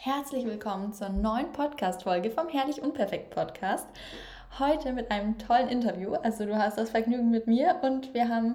Herzlich 0.00 0.46
willkommen 0.46 0.92
zur 0.92 1.08
neuen 1.08 1.50
Podcast-Folge 1.50 2.30
vom 2.30 2.48
Herrlich 2.48 2.80
Unperfekt 2.80 3.30
Podcast. 3.30 3.84
Heute 4.60 4.92
mit 4.92 5.10
einem 5.10 5.38
tollen 5.38 5.68
Interview. 5.68 6.14
Also, 6.14 6.46
du 6.46 6.56
hast 6.56 6.78
das 6.78 6.90
Vergnügen 6.90 7.32
mit 7.32 7.48
mir 7.48 7.80
und 7.82 8.14
wir 8.14 8.28
haben 8.28 8.54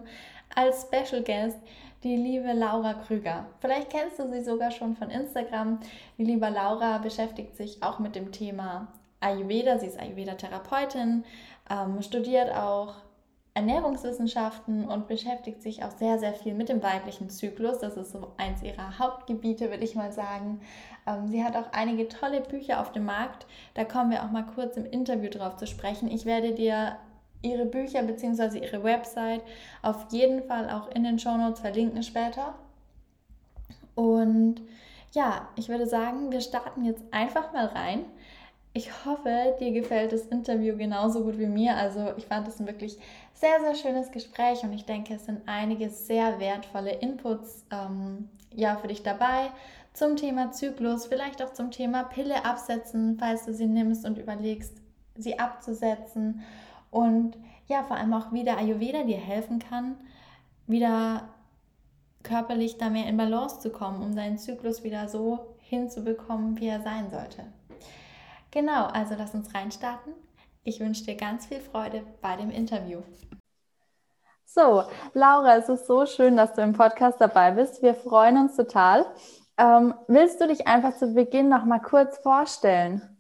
als 0.56 0.84
Special 0.84 1.22
Guest 1.22 1.58
die 2.06 2.16
liebe 2.16 2.54
Laura 2.54 2.94
Krüger. 2.94 3.46
Vielleicht 3.60 3.90
kennst 3.90 4.20
du 4.20 4.32
sie 4.32 4.42
sogar 4.42 4.72
schon 4.72 4.96
von 4.96 5.10
Instagram. 5.10 5.82
Die 6.18 6.24
liebe 6.24 6.48
Laura 6.48 7.00
beschäftigt 7.00 7.58
sich 7.58 7.84
auch 7.84 8.00
mit 8.00 8.16
dem 8.16 8.32
Thema 8.32 8.88
Ayurveda. 9.20 9.80
Sie 9.80 9.88
ist 9.88 10.00
Ayurveda-Therapeutin, 10.00 11.26
ähm, 11.70 12.02
studiert 12.02 12.56
auch 12.56 12.96
Ernährungswissenschaften 13.56 14.86
und 14.88 15.08
beschäftigt 15.08 15.62
sich 15.62 15.84
auch 15.84 15.92
sehr, 15.92 16.18
sehr 16.18 16.34
viel 16.34 16.56
mit 16.56 16.70
dem 16.70 16.82
weiblichen 16.82 17.30
Zyklus. 17.30 17.80
Das 17.80 17.98
ist 17.98 18.12
so 18.12 18.32
eins 18.38 18.64
ihrer 18.64 18.98
Hauptgebiete, 18.98 19.70
würde 19.70 19.84
ich 19.84 19.96
mal 19.96 20.12
sagen. 20.12 20.60
Ähm, 21.06 21.28
sie 21.28 21.44
hat 21.44 21.56
auch 21.56 21.72
einige 21.72 22.08
tolle 22.08 22.42
Bücher 22.42 22.82
auf 22.82 22.92
dem 22.92 23.06
Markt. 23.06 23.46
Da 23.76 23.86
kommen 23.86 24.10
wir 24.10 24.24
auch 24.24 24.32
mal 24.32 24.46
kurz 24.46 24.76
im 24.76 24.86
Interview 24.86 25.30
drauf 25.30 25.58
zu 25.58 25.68
sprechen. 25.68 26.10
Ich 26.10 26.26
werde 26.26 26.54
dir 26.54 26.98
ihre 27.44 27.66
Bücher 27.66 28.02
bzw. 28.02 28.58
ihre 28.58 28.84
Website 28.84 29.42
auf 29.84 30.08
jeden 30.12 30.44
Fall 30.44 30.72
auch 30.72 30.90
in 30.90 31.04
den 31.04 31.20
Show 31.20 31.38
Notes 31.38 31.60
verlinken 31.60 32.02
später. 32.02 32.56
Und 33.94 34.62
ja, 35.12 35.48
ich 35.56 35.70
würde 35.70 35.86
sagen, 35.86 36.32
wir 36.32 36.42
starten 36.42 36.86
jetzt 36.86 37.04
einfach 37.12 37.54
mal 37.54 37.68
rein. 37.68 38.06
Ich 38.74 39.06
hoffe, 39.06 39.56
dir 39.60 39.72
gefällt 39.72 40.12
das 40.12 40.26
Interview 40.26 40.76
genauso 40.76 41.24
gut 41.24 41.38
wie 41.38 41.46
mir. 41.46 41.76
Also 41.76 42.14
ich 42.18 42.26
fand 42.26 42.48
es 42.48 42.66
wirklich 42.66 42.98
sehr, 43.44 43.60
sehr 43.60 43.76
schönes 43.76 44.10
Gespräch 44.12 44.64
und 44.64 44.72
ich 44.72 44.86
denke, 44.86 45.16
es 45.16 45.26
sind 45.26 45.42
einige 45.48 45.90
sehr 45.90 46.40
wertvolle 46.40 46.92
Inputs 46.92 47.66
ähm, 47.72 48.30
ja, 48.54 48.78
für 48.78 48.88
dich 48.88 49.04
dabei 49.04 49.52
zum 49.92 50.16
Thema 50.16 50.54
Zyklus, 50.54 51.08
vielleicht 51.08 51.44
auch 51.44 51.52
zum 51.52 51.70
Thema 51.70 52.04
Pille 52.04 52.46
absetzen, 52.46 53.18
falls 53.20 53.44
du 53.44 53.54
sie 53.54 53.66
nimmst 53.66 54.06
und 54.06 54.18
überlegst, 54.18 54.78
sie 55.16 55.40
abzusetzen. 55.40 56.42
Und 56.90 57.36
ja, 57.68 57.84
vor 57.84 57.98
allem 57.98 58.14
auch 58.14 58.32
wie 58.32 58.46
der 58.46 58.58
Ayurveda 58.60 59.04
dir 59.04 59.18
helfen 59.18 59.60
kann, 59.60 59.98
wieder 60.66 61.28
körperlich 62.24 62.78
da 62.78 62.90
mehr 62.90 63.08
in 63.08 63.18
Balance 63.18 63.60
zu 63.60 63.72
kommen, 63.72 64.02
um 64.02 64.16
deinen 64.16 64.38
Zyklus 64.38 64.86
wieder 64.86 65.10
so 65.10 65.58
hinzubekommen, 65.60 66.62
wie 66.62 66.68
er 66.68 66.82
sein 66.82 67.12
sollte. 67.12 67.44
Genau, 68.52 68.86
also 68.86 69.16
lass 69.18 69.34
uns 69.34 69.54
reinstarten. 69.54 70.14
Ich 70.66 70.80
wünsche 70.80 71.04
dir 71.04 71.16
ganz 71.16 71.46
viel 71.46 71.60
Freude 71.60 72.04
bei 72.22 72.38
dem 72.38 72.50
Interview. 72.50 73.02
So, 74.46 74.84
Laura, 75.14 75.58
es 75.58 75.68
ist 75.68 75.88
so 75.88 76.06
schön, 76.06 76.38
dass 76.38 76.54
du 76.54 76.62
im 76.62 76.74
Podcast 76.74 77.20
dabei 77.20 77.52
bist. 77.52 77.82
Wir 77.82 77.94
freuen 77.94 78.38
uns 78.38 78.56
total. 78.56 79.06
Ähm, 79.58 79.94
willst 80.08 80.40
du 80.40 80.48
dich 80.48 80.66
einfach 80.66 80.96
zu 80.96 81.14
Beginn 81.14 81.50
noch 81.50 81.66
mal 81.66 81.80
kurz 81.80 82.18
vorstellen? 82.20 83.13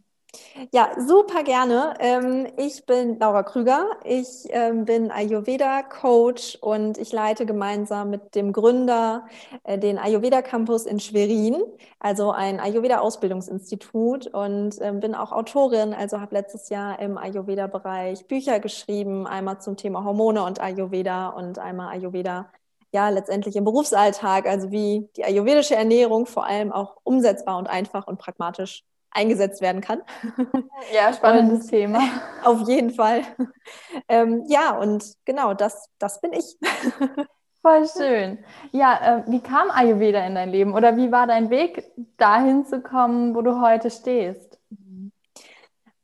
Ja, 0.71 0.91
super 0.99 1.43
gerne. 1.43 1.93
Ähm, 1.99 2.47
ich 2.57 2.85
bin 2.85 3.19
Laura 3.19 3.43
Krüger. 3.43 3.85
Ich 4.03 4.45
ähm, 4.49 4.85
bin 4.85 5.11
Ayurveda-Coach 5.11 6.57
und 6.61 6.97
ich 6.97 7.11
leite 7.11 7.45
gemeinsam 7.45 8.09
mit 8.09 8.35
dem 8.35 8.51
Gründer 8.51 9.25
äh, 9.63 9.77
den 9.77 9.97
Ayurveda 9.97 10.41
Campus 10.41 10.85
in 10.85 10.99
Schwerin, 10.99 11.61
also 11.99 12.31
ein 12.31 12.59
Ayurveda-Ausbildungsinstitut 12.59 14.27
und 14.27 14.75
ähm, 14.81 14.99
bin 14.99 15.15
auch 15.15 15.31
Autorin. 15.31 15.93
Also 15.93 16.19
habe 16.19 16.35
letztes 16.35 16.69
Jahr 16.69 16.99
im 16.99 17.17
Ayurveda-Bereich 17.17 18.27
Bücher 18.27 18.59
geschrieben, 18.59 19.27
einmal 19.27 19.59
zum 19.61 19.77
Thema 19.77 20.03
Hormone 20.03 20.43
und 20.43 20.59
Ayurveda 20.59 21.29
und 21.29 21.59
einmal 21.59 21.89
Ayurveda 21.95 22.49
ja 22.91 23.09
letztendlich 23.09 23.55
im 23.55 23.63
Berufsalltag, 23.63 24.45
also 24.47 24.71
wie 24.71 25.09
die 25.17 25.23
ayurvedische 25.25 25.75
Ernährung 25.75 26.25
vor 26.27 26.45
allem 26.45 26.71
auch 26.71 26.97
umsetzbar 27.03 27.57
und 27.57 27.67
einfach 27.67 28.07
und 28.07 28.19
pragmatisch 28.19 28.83
eingesetzt 29.14 29.61
werden 29.61 29.81
kann. 29.81 30.02
Ja, 30.94 31.14
spannendes 31.14 31.67
Thema. 31.67 32.00
Auf 32.44 32.67
jeden 32.67 32.92
Fall. 32.92 33.22
Ähm, 34.09 34.44
ja, 34.47 34.78
und 34.78 35.06
genau, 35.23 35.53
das, 35.53 35.88
das 35.97 36.19
bin 36.19 36.34
ich. 36.34 36.57
Voll 37.62 37.88
schön. 37.88 38.40
Ja, 38.72 39.19
äh, 39.19 39.31
wie 39.31 39.40
kam 39.40 39.72
Ayurveda 39.72 40.25
in 40.25 40.35
dein 40.35 40.50
Leben 40.50 40.73
oder 40.73 40.97
wie 40.97 41.13
war 41.13 41.28
dein 41.28 41.50
Weg 41.50 41.90
dahin 42.18 42.66
zu 42.66 42.81
kommen, 42.81 43.35
wo 43.35 43.41
du 43.41 43.62
heute 43.62 43.90
stehst? 43.90 44.53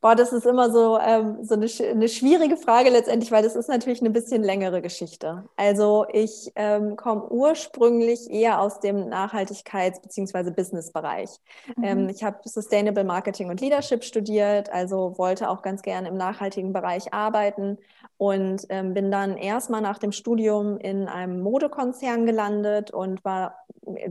Boah, 0.02 0.16
das 0.16 0.32
ist 0.32 0.46
immer 0.46 0.72
so, 0.72 0.98
ähm, 0.98 1.44
so 1.44 1.56
eine, 1.56 1.68
eine, 1.92 2.08
schwierige 2.08 2.56
Frage 2.56 2.90
letztendlich, 2.90 3.32
weil 3.34 3.44
das 3.44 3.58
ist 3.58 3.68
natürlich 3.68 4.00
eine 4.00 4.12
bisschen 4.12 4.44
längere 4.44 4.82
Geschichte. 4.82 5.44
Also 5.58 6.06
ich 6.14 6.54
ähm, 6.56 6.96
komme 6.96 7.30
ursprünglich 7.30 8.30
eher 8.30 8.62
aus 8.62 8.80
dem 8.80 9.10
Nachhaltigkeits- 9.10 10.02
bzw. 10.02 10.52
Business-Bereich. 10.52 11.30
Mhm. 11.76 11.84
Ähm, 11.84 12.10
ich 12.10 12.24
habe 12.24 12.38
Sustainable 12.46 13.04
Marketing 13.04 13.50
und 13.50 13.60
Leadership 13.60 14.06
studiert, 14.06 14.72
also 14.72 15.18
wollte 15.18 15.50
auch 15.50 15.62
ganz 15.62 15.82
gerne 15.82 16.08
im 16.08 16.16
nachhaltigen 16.16 16.72
Bereich 16.72 17.14
arbeiten 17.14 17.78
und 18.16 18.68
ähm, 18.70 18.94
bin 18.94 19.12
dann 19.12 19.36
erstmal 19.36 19.81
nach 19.81 19.98
dem 19.98 20.14
Studium 20.14 20.78
in 20.78 21.10
einem 21.10 21.42
Modekonzern 21.42 22.26
gelandet 22.26 22.92
und 22.92 23.26
war 23.26 23.66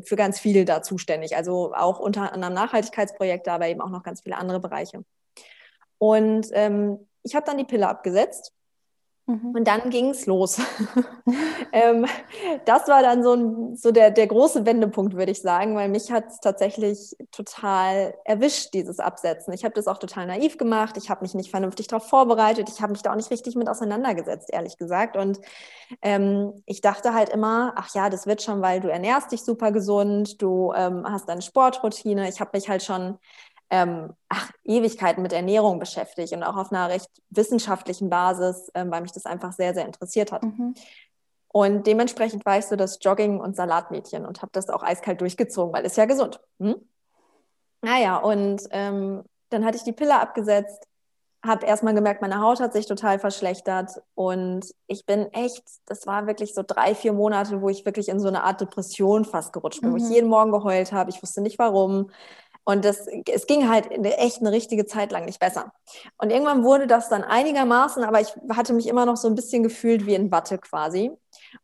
für 0.05 0.17
ganz 0.17 0.39
viel 0.39 0.67
da 0.67 0.83
zuständig. 0.83 1.35
Also 1.35 1.73
auch 1.75 1.99
unter 1.99 2.31
anderem 2.35 2.53
Nachhaltigkeitsprojekte, 2.53 3.51
aber 3.51 3.69
eben 3.69 3.81
auch 3.81 3.91
noch 3.91 4.03
ganz 4.03 4.21
viele 4.21 4.37
andere 4.37 4.61
Bereiche. 4.61 5.03
Und 5.99 6.49
ähm, 6.53 6.99
ich 7.23 7.35
habe 7.35 7.47
dann 7.47 7.59
die 7.59 7.65
Pille 7.65 7.89
abgesetzt 7.89 8.53
mhm. 9.27 9.55
und 9.55 9.65
dann 9.67 9.91
ging 9.91 10.11
es 10.11 10.27
los. 10.27 10.61
ähm, 11.73 12.07
das 12.65 12.89
war 12.89 13.03
dann 13.03 13.23
so, 13.23 13.35
ein, 13.35 13.77
so 13.77 13.91
der, 13.91 14.11
der 14.11 14.27
große 14.27 14.65
Wendepunkt, 14.65 15.15
würde 15.15 15.33
ich 15.33 15.43
sagen, 15.43 15.77
weil 15.77 15.89
mich 15.89 16.11
hat 16.11 16.29
es 16.29 16.41
tatsächlich 16.41 17.17
total 17.31 18.15
erwischt, 18.25 18.73
dieses 18.75 18.99
Absetzen. 18.99 19.53
Ich 19.53 19.65
habe 19.65 19.75
das 19.75 19.87
auch 19.87 19.99
total 19.99 20.27
naiv 20.27 20.57
gemacht. 20.57 20.97
Ich 20.97 21.11
habe 21.11 21.23
mich 21.23 21.35
nicht 21.35 21.51
vernünftig 21.51 21.89
darauf 21.89 22.09
vorbereitet. 22.09 22.69
Ich 22.69 22.81
habe 22.81 22.93
mich 22.93 23.03
da 23.03 23.13
auch 23.13 23.17
nicht 23.17 23.31
richtig 23.31 23.57
mit 23.57 23.69
auseinandergesetzt, 23.69 24.51
ehrlich 24.53 24.79
gesagt. 24.79 25.17
Und 25.17 25.41
ähm, 26.03 26.63
ich 26.67 26.81
dachte 26.81 27.13
halt 27.15 27.29
immer, 27.29 27.75
ach 27.77 27.95
ja, 27.95 28.09
das 28.11 28.27
wird 28.27 28.43
schon, 28.43 28.63
weil 28.63 28.81
du 28.81 28.89
ernährst 28.89 29.33
dich 29.33 29.43
super 29.43 29.73
gesund, 29.73 30.41
du 30.41 30.73
ähm, 30.75 31.05
hast 31.05 31.29
deine 31.29 31.43
Sportroutine. 31.43 32.29
Ich 32.29 32.41
habe 32.41 32.51
mich 32.55 32.69
halt 32.69 32.83
schon 32.83 33.19
ähm, 33.71 34.15
ach, 34.29 34.51
Ewigkeiten 34.65 35.23
mit 35.23 35.33
Ernährung 35.33 35.79
beschäftigt 35.79 36.33
und 36.33 36.43
auch 36.43 36.57
auf 36.57 36.73
einer 36.73 36.89
recht 36.89 37.11
wissenschaftlichen 37.31 38.09
Basis, 38.09 38.71
ähm, 38.75 38.91
weil 38.91 39.03
mich 39.03 39.13
das 39.13 39.27
einfach 39.27 39.53
sehr, 39.53 39.75
sehr 39.75 39.85
interessiert 39.85 40.33
hat. 40.33 40.43
Mhm. 40.43 40.75
Und 41.49 41.87
dementsprechend 41.87 42.45
war 42.45 42.59
ich 42.59 42.67
so 42.67 42.77
das 42.77 42.99
Jogging- 43.01 43.41
und 43.41 43.57
Salatmädchen 43.57 44.27
und 44.27 44.43
habe 44.43 44.53
das 44.53 44.69
auch 44.69 44.83
eiskalt 44.83 45.21
durchgezogen, 45.21 45.73
weil 45.73 45.85
es 45.85 45.97
ja 45.97 46.05
gesund. 46.05 46.41
Hm? 46.61 46.77
Naja, 47.81 48.19
und 48.19 48.63
ähm, 48.71 49.23
dann 49.51 49.65
hatte 49.65 49.79
ich 49.79 49.85
die 49.85 49.93
Pille 49.93 50.21
abgesetzt, 50.21 50.87
habe 51.45 51.67
erstmal 51.67 51.95
gemerkt, 51.95 52.21
meine 52.21 52.41
Haut 52.41 52.61
hat 52.61 52.73
sich 52.73 52.87
total 52.87 53.19
verschlechtert 53.19 54.03
und 54.15 54.67
ich 54.89 55.07
bin 55.07 55.33
echt, 55.33 55.63
das 55.87 56.07
war 56.07 56.27
wirklich 56.27 56.53
so 56.53 56.63
drei, 56.67 56.95
vier 56.95 57.13
Monate, 57.13 57.63
wo 57.63 57.69
ich 57.69 57.85
wirklich 57.87 58.09
in 58.09 58.19
so 58.19 58.29
eine 58.29 58.43
Art 58.43 58.61
Depression 58.61 59.25
fast 59.25 59.53
gerutscht 59.53 59.81
bin, 59.81 59.91
mhm. 59.91 59.95
wo 59.95 59.97
ich 59.99 60.05
mhm. 60.05 60.13
jeden 60.13 60.29
Morgen 60.29 60.51
geheult 60.51 60.93
habe. 60.93 61.11
Ich 61.11 61.23
wusste 61.23 61.41
nicht 61.41 61.59
warum. 61.59 62.11
Und 62.69 62.85
das, 62.85 63.07
es 63.07 63.47
ging 63.47 63.71
halt 63.71 63.91
echt 63.91 64.41
eine 64.41 64.53
richtige 64.53 64.85
Zeit 64.85 65.11
lang 65.11 65.25
nicht 65.25 65.41
besser. 65.41 65.73
Und 66.19 66.29
irgendwann 66.29 66.65
wurde 66.65 66.87
das 66.87 67.09
dann 67.09 67.25
einigermaßen, 67.25 68.05
aber 68.05 68.21
ich 68.21 68.35
hatte 68.55 68.75
mich 68.75 68.89
immer 68.89 69.07
noch 69.07 69.17
so 69.17 69.27
ein 69.27 69.35
bisschen 69.35 69.63
gefühlt 69.63 70.05
wie 70.05 70.15
in 70.15 70.31
Watte 70.31 70.59
quasi. 70.59 71.11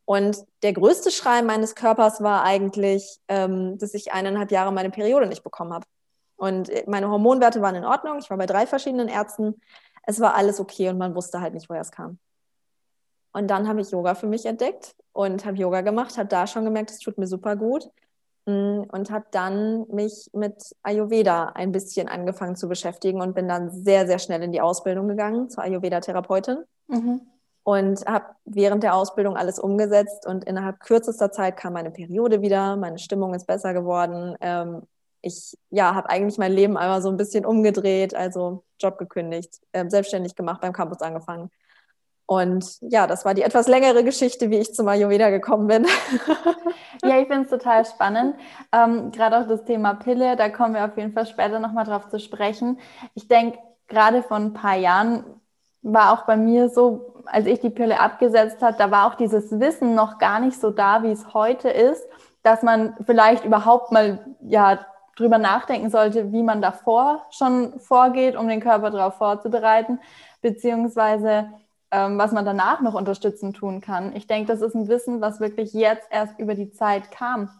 Und 0.07 0.39
der 0.63 0.73
größte 0.73 1.11
Schrei 1.11 1.43
meines 1.43 1.75
Körpers 1.75 2.23
war 2.23 2.43
eigentlich, 2.43 3.19
ähm, 3.29 3.77
dass 3.77 3.93
ich 3.93 4.13
eineinhalb 4.13 4.51
Jahre 4.51 4.73
meine 4.73 4.89
Periode 4.89 5.27
nicht 5.27 5.45
bekommen 5.45 5.75
habe. 5.75 5.85
Und 6.37 6.71
meine 6.87 7.11
Hormonwerte 7.11 7.61
waren 7.61 7.75
in 7.75 7.85
Ordnung. 7.85 8.19
Ich 8.21 8.31
war 8.31 8.39
bei 8.39 8.47
drei 8.47 8.67
verschiedenen 8.67 9.09
Ärzten. 9.09 9.61
Es 10.05 10.21
war 10.21 10.35
alles 10.35 10.59
okay 10.59 10.89
und 10.89 10.97
man 10.97 11.15
wusste 11.15 11.43
halt 11.43 11.53
nicht, 11.53 11.69
woher 11.69 11.83
es 11.83 11.93
kam. 11.93 12.19
Und 13.35 13.49
dann 13.49 13.69
habe 13.69 13.83
ich 13.83 13.91
Yoga 13.91 14.15
für 14.15 14.27
mich 14.27 14.47
entdeckt 14.47 14.97
und 15.13 15.45
habe 15.45 15.59
Yoga 15.59 15.83
gemacht, 15.83 16.17
habe 16.17 16.31
da 16.31 16.47
schon 16.47 16.65
gemerkt, 16.65 16.93
es 16.93 16.99
tut 17.01 17.19
mir 17.19 17.27
super 17.27 17.57
gut. 17.57 17.91
Mm, 18.47 18.83
und 18.93 19.11
habe 19.11 19.25
dann 19.31 19.87
mich 19.89 20.29
mit 20.35 20.77
Ayurveda 20.83 21.53
ein 21.55 21.73
bisschen 21.73 22.09
angefangen 22.09 22.57
zu 22.57 22.69
beschäftigen 22.69 23.23
und 23.23 23.35
bin 23.35 23.49
dann 23.49 23.71
sehr, 23.71 24.07
sehr 24.07 24.19
schnell 24.19 24.43
in 24.43 24.53
die 24.53 24.61
Ausbildung 24.61 25.09
gegangen 25.09 25.49
zur 25.49 25.65
Ayurveda-Therapeutin. 25.65 26.59
Mhm. 26.89 27.23
Und 27.63 28.05
habe 28.07 28.27
während 28.45 28.83
der 28.83 28.95
Ausbildung 28.95 29.39
alles 29.39 29.59
umgesetzt 29.59 30.27
und 30.27 30.45
innerhalb 30.45 30.81
kürzester 30.81 31.33
Zeit 31.33 31.57
kam 31.57 31.73
meine 31.73 31.91
Periode 31.91 32.43
wieder, 32.43 32.77
meine 32.77 32.99
Stimmung 32.99 33.33
ist 33.33 33.47
besser 33.47 33.73
geworden. 33.73 34.37
Ähm, 34.43 34.83
ich 35.23 35.57
ja, 35.71 35.95
habe 35.95 36.11
eigentlich 36.11 36.37
mein 36.37 36.53
Leben 36.53 36.77
einmal 36.77 37.01
so 37.01 37.09
ein 37.09 37.17
bisschen 37.17 37.47
umgedreht, 37.47 38.15
also 38.15 38.65
Job 38.79 38.99
gekündigt, 38.99 39.63
äh, 39.73 39.89
selbstständig 39.89 40.35
gemacht, 40.35 40.61
beim 40.61 40.75
Campus 40.75 41.01
angefangen 41.01 41.51
und 42.27 42.79
ja, 42.81 43.07
das 43.07 43.25
war 43.25 43.35
die 43.35 43.43
etwas 43.43 43.69
längere 43.69 44.03
Geschichte, 44.03 44.51
wie 44.51 44.59
ich 44.59 44.75
zum 44.75 44.89
Ayurveda 44.89 45.29
gekommen 45.29 45.67
bin. 45.67 45.87
ja, 47.05 47.19
ich 47.19 47.27
finde 47.29 47.43
es 47.43 47.51
total 47.51 47.85
spannend. 47.85 48.37
Ähm, 48.73 49.13
gerade 49.13 49.39
auch 49.39 49.47
das 49.47 49.65
Thema 49.65 49.95
Pille, 49.95 50.37
da 50.37 50.49
kommen 50.49 50.75
wir 50.75 50.87
auf 50.87 50.97
jeden 50.97 51.13
Fall 51.13 51.27
später 51.27 51.59
nochmal 51.59 51.85
drauf 51.85 52.09
zu 52.09 52.19
sprechen. 52.19 52.79
Ich 53.15 53.29
denke, 53.29 53.59
gerade 53.89 54.23
vor 54.23 54.39
ein 54.39 54.55
paar 54.55 54.77
Jahren 54.77 55.25
war 55.83 56.15
auch 56.15 56.25
bei 56.25 56.37
mir 56.37 56.71
so, 56.71 57.23
als 57.27 57.47
ich 57.47 57.61
die 57.61 57.71
Pille 57.71 58.01
abgesetzt 58.01 58.63
hat, 58.63 58.81
da 58.81 58.91
war 58.91 59.07
auch 59.07 59.17
dieses 59.17 59.61
Wissen 59.61 59.95
noch 59.95 60.19
gar 60.19 60.41
nicht 60.41 60.59
so 60.59 60.71
da, 60.71 61.03
wie 61.03 61.11
es 61.11 61.35
heute 61.35 61.69
ist, 61.69 62.03
dass 62.43 62.63
man 62.63 62.95
vielleicht 63.05 63.45
überhaupt 63.45 63.93
mal 63.93 64.19
ja 64.41 64.79
drüber 65.17 65.39
nachdenken 65.39 65.91
sollte, 65.91 66.33
wie 66.33 66.43
man 66.43 66.63
davor 66.63 67.27
schon 67.31 67.79
vorgeht, 67.79 68.35
um 68.35 68.49
den 68.49 68.61
Körper 68.61 68.91
darauf 68.91 69.15
vorzubereiten, 69.15 70.01
beziehungsweise 70.41 71.51
ähm, 71.95 72.19
was 72.19 72.33
man 72.33 72.45
danach 72.45 72.81
noch 72.81 72.95
unterstützend 72.95 73.57
tun 73.57 73.81
kann. 73.81 74.17
Ich 74.17 74.27
denke, 74.27 74.49
das 74.49 74.63
ist 74.63 74.75
ein 74.75 74.89
Wissen, 74.89 75.21
was 75.21 75.39
wirklich 75.39 75.73
jetzt 75.73 76.09
erst 76.11 76.37
über 76.41 76.57
die 76.57 76.73
Zeit 76.73 77.13
kam. 77.13 77.51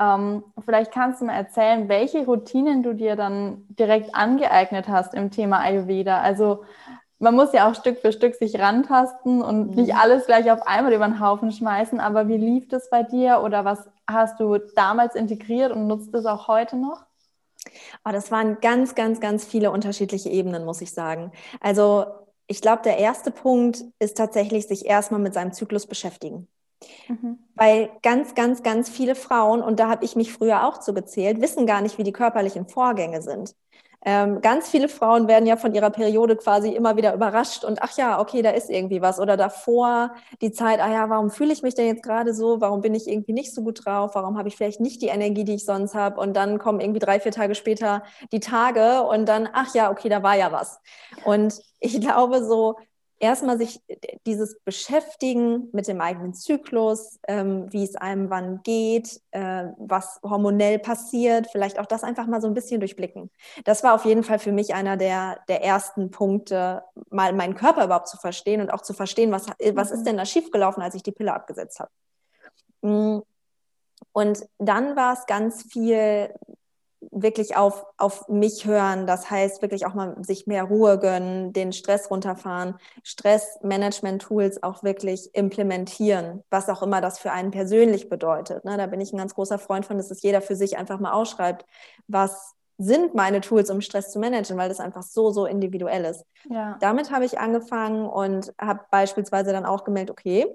Ähm, 0.00 0.42
vielleicht 0.64 0.90
kannst 0.90 1.20
du 1.20 1.26
mal 1.26 1.34
erzählen, 1.34 1.88
welche 1.88 2.24
Routinen 2.24 2.82
du 2.82 2.94
dir 2.94 3.14
dann 3.14 3.64
direkt 3.68 4.12
angeeignet 4.12 4.88
hast 4.88 5.14
im 5.14 5.30
Thema 5.30 5.60
Ayurveda. 5.60 6.20
Also 6.20 6.64
man 7.20 7.36
muss 7.36 7.52
ja 7.52 7.70
auch 7.70 7.76
Stück 7.76 7.98
für 7.98 8.10
Stück 8.10 8.34
sich 8.34 8.58
rantasten 8.58 9.40
und 9.40 9.70
mhm. 9.70 9.74
nicht 9.76 9.94
alles 9.94 10.26
gleich 10.26 10.50
auf 10.50 10.66
einmal 10.66 10.92
über 10.92 11.06
den 11.06 11.20
Haufen 11.20 11.52
schmeißen. 11.52 12.00
Aber 12.00 12.26
wie 12.26 12.38
lief 12.38 12.66
das 12.66 12.90
bei 12.90 13.04
dir 13.04 13.40
oder 13.44 13.64
was 13.64 13.88
hast 14.08 14.40
du 14.40 14.58
damals 14.74 15.14
integriert 15.14 15.70
und 15.70 15.86
nutzt 15.86 16.12
es 16.12 16.26
auch 16.26 16.48
heute 16.48 16.76
noch? 16.76 17.04
Oh, 18.04 18.10
das 18.10 18.32
waren 18.32 18.58
ganz, 18.60 18.96
ganz, 18.96 19.20
ganz 19.20 19.44
viele 19.44 19.70
unterschiedliche 19.70 20.30
Ebenen, 20.30 20.64
muss 20.64 20.80
ich 20.80 20.90
sagen. 20.90 21.30
Also 21.60 22.06
ich 22.50 22.60
glaube, 22.60 22.82
der 22.82 22.98
erste 22.98 23.30
Punkt 23.30 23.84
ist 24.00 24.16
tatsächlich, 24.16 24.66
sich 24.66 24.84
erstmal 24.84 25.20
mit 25.20 25.34
seinem 25.34 25.52
Zyklus 25.52 25.86
beschäftigen. 25.86 26.48
Mhm. 27.08 27.38
Weil 27.54 27.90
ganz, 28.02 28.34
ganz, 28.34 28.62
ganz 28.62 28.88
viele 28.88 29.14
Frauen, 29.14 29.62
und 29.62 29.80
da 29.80 29.88
habe 29.88 30.04
ich 30.04 30.16
mich 30.16 30.32
früher 30.32 30.66
auch 30.66 30.78
zu 30.78 30.94
gezählt, 30.94 31.40
wissen 31.40 31.66
gar 31.66 31.80
nicht, 31.82 31.98
wie 31.98 32.04
die 32.04 32.12
körperlichen 32.12 32.68
Vorgänge 32.68 33.22
sind. 33.22 33.54
Ähm, 34.02 34.40
ganz 34.40 34.70
viele 34.70 34.88
Frauen 34.88 35.28
werden 35.28 35.46
ja 35.46 35.58
von 35.58 35.74
ihrer 35.74 35.90
Periode 35.90 36.34
quasi 36.34 36.70
immer 36.70 36.96
wieder 36.96 37.12
überrascht 37.12 37.64
und 37.64 37.82
ach 37.82 37.94
ja, 37.98 38.18
okay, 38.18 38.40
da 38.40 38.48
ist 38.50 38.70
irgendwie 38.70 39.02
was. 39.02 39.20
Oder 39.20 39.36
davor 39.36 40.14
die 40.40 40.52
Zeit, 40.52 40.80
ah 40.80 40.90
ja, 40.90 41.10
warum 41.10 41.30
fühle 41.30 41.52
ich 41.52 41.62
mich 41.62 41.74
denn 41.74 41.86
jetzt 41.86 42.02
gerade 42.02 42.32
so? 42.32 42.62
Warum 42.62 42.80
bin 42.80 42.94
ich 42.94 43.06
irgendwie 43.06 43.34
nicht 43.34 43.54
so 43.54 43.62
gut 43.62 43.84
drauf? 43.84 44.12
Warum 44.14 44.38
habe 44.38 44.48
ich 44.48 44.56
vielleicht 44.56 44.80
nicht 44.80 45.02
die 45.02 45.08
Energie, 45.08 45.44
die 45.44 45.56
ich 45.56 45.66
sonst 45.66 45.94
habe? 45.94 46.18
Und 46.18 46.34
dann 46.34 46.58
kommen 46.58 46.80
irgendwie 46.80 46.98
drei, 47.00 47.20
vier 47.20 47.32
Tage 47.32 47.54
später 47.54 48.02
die 48.32 48.40
Tage 48.40 49.02
und 49.02 49.28
dann, 49.28 49.50
ach 49.52 49.74
ja, 49.74 49.90
okay, 49.90 50.08
da 50.08 50.22
war 50.22 50.34
ja 50.34 50.50
was. 50.50 50.80
Und 51.24 51.60
ich 51.78 52.00
glaube, 52.00 52.42
so 52.42 52.76
erstmal 53.20 53.58
sich 53.58 53.80
dieses 54.26 54.58
Beschäftigen 54.60 55.68
mit 55.72 55.86
dem 55.86 56.00
eigenen 56.00 56.34
Zyklus, 56.34 57.20
ähm, 57.28 57.66
wie 57.70 57.84
es 57.84 57.94
einem 57.94 58.30
wann 58.30 58.62
geht, 58.62 59.20
äh, 59.30 59.66
was 59.78 60.20
hormonell 60.22 60.78
passiert, 60.78 61.46
vielleicht 61.52 61.78
auch 61.78 61.86
das 61.86 62.02
einfach 62.02 62.26
mal 62.26 62.40
so 62.40 62.48
ein 62.48 62.54
bisschen 62.54 62.80
durchblicken. 62.80 63.30
Das 63.64 63.84
war 63.84 63.94
auf 63.94 64.04
jeden 64.04 64.24
Fall 64.24 64.38
für 64.38 64.52
mich 64.52 64.74
einer 64.74 64.96
der, 64.96 65.38
der 65.48 65.62
ersten 65.62 66.10
Punkte, 66.10 66.82
mal 67.10 67.32
meinen 67.34 67.54
Körper 67.54 67.84
überhaupt 67.84 68.08
zu 68.08 68.16
verstehen 68.16 68.60
und 68.60 68.70
auch 68.70 68.82
zu 68.82 68.94
verstehen, 68.94 69.30
was, 69.30 69.46
was 69.74 69.90
ist 69.90 70.00
mhm. 70.00 70.04
denn 70.04 70.16
da 70.16 70.24
schiefgelaufen, 70.24 70.82
als 70.82 70.94
ich 70.94 71.02
die 71.02 71.12
Pille 71.12 71.34
abgesetzt 71.34 71.78
habe. 71.78 71.90
Mm. 72.82 73.22
Und 74.12 74.44
dann 74.58 74.96
war 74.96 75.12
es 75.12 75.26
ganz 75.26 75.62
viel 75.62 76.34
wirklich 77.10 77.56
auf, 77.56 77.86
auf 77.96 78.28
mich 78.28 78.66
hören. 78.66 79.06
Das 79.06 79.30
heißt, 79.30 79.62
wirklich 79.62 79.86
auch 79.86 79.94
mal 79.94 80.16
sich 80.22 80.46
mehr 80.46 80.64
Ruhe 80.64 80.98
gönnen, 80.98 81.52
den 81.52 81.72
Stress 81.72 82.10
runterfahren, 82.10 82.76
Stressmanagement-Tools 83.02 84.62
auch 84.62 84.82
wirklich 84.82 85.34
implementieren, 85.34 86.42
was 86.50 86.68
auch 86.68 86.82
immer 86.82 87.00
das 87.00 87.18
für 87.18 87.32
einen 87.32 87.50
persönlich 87.50 88.08
bedeutet. 88.08 88.64
Ne? 88.64 88.76
Da 88.76 88.86
bin 88.86 89.00
ich 89.00 89.12
ein 89.12 89.18
ganz 89.18 89.34
großer 89.34 89.58
Freund 89.58 89.86
von, 89.86 89.96
dass 89.96 90.10
es 90.10 90.22
jeder 90.22 90.42
für 90.42 90.56
sich 90.56 90.76
einfach 90.76 91.00
mal 91.00 91.12
ausschreibt, 91.12 91.64
was 92.06 92.54
sind 92.76 93.14
meine 93.14 93.42
Tools, 93.42 93.70
um 93.70 93.82
Stress 93.82 94.10
zu 94.10 94.18
managen, 94.18 94.56
weil 94.56 94.70
das 94.70 94.80
einfach 94.80 95.02
so, 95.02 95.30
so 95.30 95.44
individuell 95.44 96.04
ist. 96.04 96.24
Ja. 96.48 96.78
Damit 96.80 97.10
habe 97.10 97.26
ich 97.26 97.38
angefangen 97.38 98.06
und 98.06 98.54
habe 98.58 98.80
beispielsweise 98.90 99.52
dann 99.52 99.66
auch 99.66 99.84
gemerkt, 99.84 100.10
okay, 100.10 100.46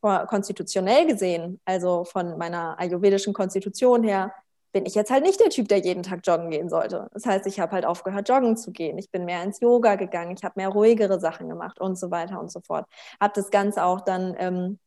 konstitutionell 0.00 1.06
gesehen, 1.06 1.60
also 1.64 2.02
von 2.04 2.36
meiner 2.36 2.76
ayurvedischen 2.80 3.32
Konstitution 3.32 4.02
her, 4.02 4.32
bin 4.72 4.86
ich 4.86 4.94
jetzt 4.94 5.10
halt 5.10 5.22
nicht 5.22 5.38
der 5.40 5.50
Typ, 5.50 5.68
der 5.68 5.78
jeden 5.78 6.02
Tag 6.02 6.20
joggen 6.24 6.50
gehen 6.50 6.68
sollte. 6.68 7.08
Das 7.12 7.26
heißt, 7.26 7.46
ich 7.46 7.60
habe 7.60 7.72
halt 7.72 7.84
aufgehört, 7.84 8.28
joggen 8.28 8.56
zu 8.56 8.72
gehen. 8.72 8.98
Ich 8.98 9.10
bin 9.10 9.24
mehr 9.24 9.42
ins 9.42 9.60
Yoga 9.60 9.96
gegangen, 9.96 10.34
ich 10.36 10.44
habe 10.44 10.54
mehr 10.56 10.68
ruhigere 10.68 11.20
Sachen 11.20 11.48
gemacht 11.48 11.80
und 11.80 11.98
so 11.98 12.10
weiter 12.10 12.40
und 12.40 12.50
so 12.50 12.60
fort. 12.60 12.86
Habe 13.20 13.32
das 13.34 13.50
Ganze 13.50 13.84
auch 13.84 14.00
dann 14.00 14.34
ähm, 14.38 14.78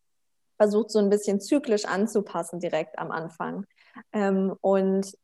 versucht, 0.58 0.92
so 0.92 1.00
ein 1.00 1.10
bisschen 1.10 1.40
zyklisch 1.40 1.86
anzupassen 1.86 2.60
direkt 2.60 2.98
am 2.98 3.12
Anfang. 3.12 3.66
Ähm, 4.12 4.56
und 4.62 5.16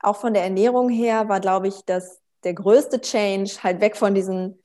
auch 0.00 0.16
von 0.16 0.34
der 0.34 0.44
Ernährung 0.44 0.88
her 0.88 1.28
war, 1.28 1.40
glaube 1.40 1.68
ich, 1.68 1.84
dass 1.84 2.20
der 2.44 2.54
größte 2.54 3.00
Change 3.00 3.52
halt 3.62 3.80
weg 3.80 3.96
von 3.96 4.14
diesen 4.14 4.62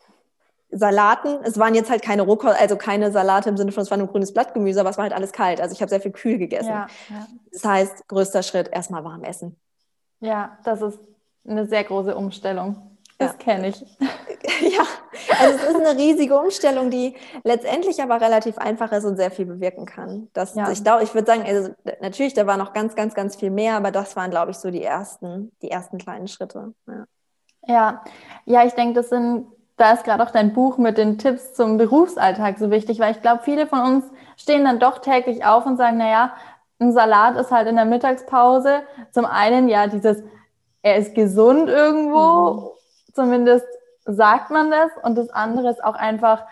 Salaten. 0.71 1.39
Es 1.43 1.57
waren 1.57 1.73
jetzt 1.73 1.89
halt 1.89 2.01
keine 2.01 2.21
Rohkost, 2.21 2.59
also 2.59 2.75
keine 2.75 3.11
Salate 3.11 3.49
im 3.49 3.57
Sinne 3.57 3.71
von, 3.71 3.83
es 3.83 3.89
war 3.89 3.97
nur 3.97 4.07
grünes 4.07 4.33
Blattgemüse, 4.33 4.79
aber 4.79 4.89
es 4.89 4.97
war 4.97 5.03
halt 5.03 5.13
alles 5.13 5.31
kalt. 5.31 5.61
Also 5.61 5.73
ich 5.73 5.81
habe 5.81 5.89
sehr 5.89 6.01
viel 6.01 6.11
kühl 6.11 6.37
gegessen. 6.37 6.69
Ja, 6.69 6.87
ja. 7.09 7.27
Das 7.51 7.65
heißt, 7.65 8.07
größter 8.07 8.43
Schritt, 8.43 8.69
erstmal 8.71 9.03
warm 9.03 9.23
essen. 9.23 9.55
Ja, 10.19 10.57
das 10.63 10.81
ist 10.81 10.99
eine 11.47 11.67
sehr 11.67 11.83
große 11.83 12.15
Umstellung. 12.15 12.97
Das 13.17 13.31
ja. 13.31 13.37
kenne 13.37 13.69
ich. 13.69 13.85
Ja, 14.61 14.83
also 15.39 15.57
es 15.57 15.63
ist 15.63 15.75
eine 15.75 15.97
riesige 15.97 16.37
Umstellung, 16.37 16.89
die 16.89 17.15
letztendlich 17.43 18.01
aber 18.01 18.19
relativ 18.21 18.57
einfach 18.57 18.91
ist 18.91 19.05
und 19.05 19.17
sehr 19.17 19.31
viel 19.31 19.45
bewirken 19.45 19.85
kann. 19.85 20.29
Das, 20.33 20.55
ja. 20.55 20.71
Ich 20.71 20.83
glaube, 20.83 21.03
ich 21.03 21.13
würde 21.13 21.27
sagen, 21.27 21.43
also 21.45 21.73
natürlich, 22.01 22.33
da 22.33 22.45
war 22.47 22.57
noch 22.57 22.73
ganz, 22.73 22.95
ganz, 22.95 23.13
ganz 23.13 23.35
viel 23.35 23.51
mehr, 23.51 23.75
aber 23.75 23.91
das 23.91 24.15
waren, 24.15 24.31
glaube 24.31 24.51
ich, 24.51 24.57
so 24.57 24.71
die 24.71 24.83
ersten, 24.83 25.51
die 25.61 25.71
ersten 25.71 25.97
kleinen 25.97 26.27
Schritte. 26.27 26.73
Ja, 26.87 27.05
ja, 27.67 28.03
ja 28.45 28.65
ich 28.65 28.73
denke, 28.73 28.93
das 28.95 29.09
sind 29.09 29.47
da 29.79 29.93
ist 29.93 30.03
gerade 30.03 30.21
auch 30.23 30.31
dein 30.31 30.53
Buch 30.53 30.77
mit 30.77 30.97
den 30.97 31.17
Tipps 31.17 31.53
zum 31.53 31.77
Berufsalltag 31.77 32.59
so 32.59 32.69
wichtig, 32.69 32.99
weil 32.99 33.13
ich 33.13 33.21
glaube, 33.21 33.43
viele 33.43 33.65
von 33.65 33.79
uns 33.79 34.05
stehen 34.35 34.65
dann 34.65 34.79
doch 34.79 34.99
täglich 34.99 35.45
auf 35.45 35.65
und 35.65 35.77
sagen, 35.77 35.97
naja, 35.97 36.33
ein 36.79 36.91
Salat 36.91 37.37
ist 37.37 37.49
halt 37.49 37.67
in 37.67 37.77
der 37.77 37.85
Mittagspause. 37.85 38.81
Zum 39.11 39.25
einen 39.25 39.69
ja 39.69 39.87
dieses, 39.87 40.21
er 40.81 40.97
ist 40.97 41.15
gesund 41.15 41.69
irgendwo, 41.69 42.51
mhm. 42.51 43.13
zumindest 43.13 43.65
sagt 44.05 44.51
man 44.51 44.69
das. 44.69 44.91
Und 45.01 45.17
das 45.17 45.29
andere 45.29 45.69
ist 45.69 45.83
auch 45.83 45.95
einfach 45.95 46.45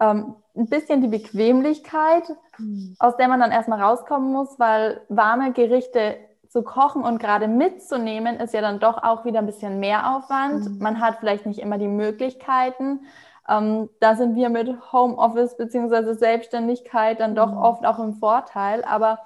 ähm, 0.00 0.36
ein 0.56 0.68
bisschen 0.68 1.00
die 1.00 1.08
Bequemlichkeit, 1.08 2.24
mhm. 2.58 2.94
aus 3.00 3.16
der 3.16 3.26
man 3.26 3.40
dann 3.40 3.50
erstmal 3.50 3.82
rauskommen 3.82 4.32
muss, 4.32 4.58
weil 4.58 5.00
warme 5.08 5.52
Gerichte 5.52 6.16
zu 6.54 6.62
kochen 6.62 7.02
und 7.02 7.18
gerade 7.18 7.48
mitzunehmen, 7.48 8.38
ist 8.38 8.54
ja 8.54 8.60
dann 8.60 8.78
doch 8.78 9.02
auch 9.02 9.24
wieder 9.24 9.40
ein 9.40 9.46
bisschen 9.46 9.80
mehr 9.80 10.14
Aufwand. 10.14 10.70
Mhm. 10.70 10.78
Man 10.78 11.00
hat 11.00 11.16
vielleicht 11.18 11.46
nicht 11.46 11.58
immer 11.58 11.78
die 11.78 11.88
Möglichkeiten. 11.88 13.00
Ähm, 13.48 13.90
da 13.98 14.14
sind 14.14 14.36
wir 14.36 14.50
mit 14.50 14.92
Homeoffice 14.92 15.56
bzw. 15.56 16.12
Selbstständigkeit 16.14 17.18
dann 17.18 17.34
doch 17.34 17.50
mhm. 17.50 17.58
oft 17.58 17.84
auch 17.84 17.98
im 17.98 18.14
Vorteil. 18.14 18.84
Aber 18.84 19.18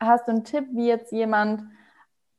hast 0.00 0.28
du 0.28 0.32
einen 0.32 0.44
Tipp, 0.44 0.64
wie 0.72 0.88
jetzt 0.88 1.12
jemand, 1.12 1.62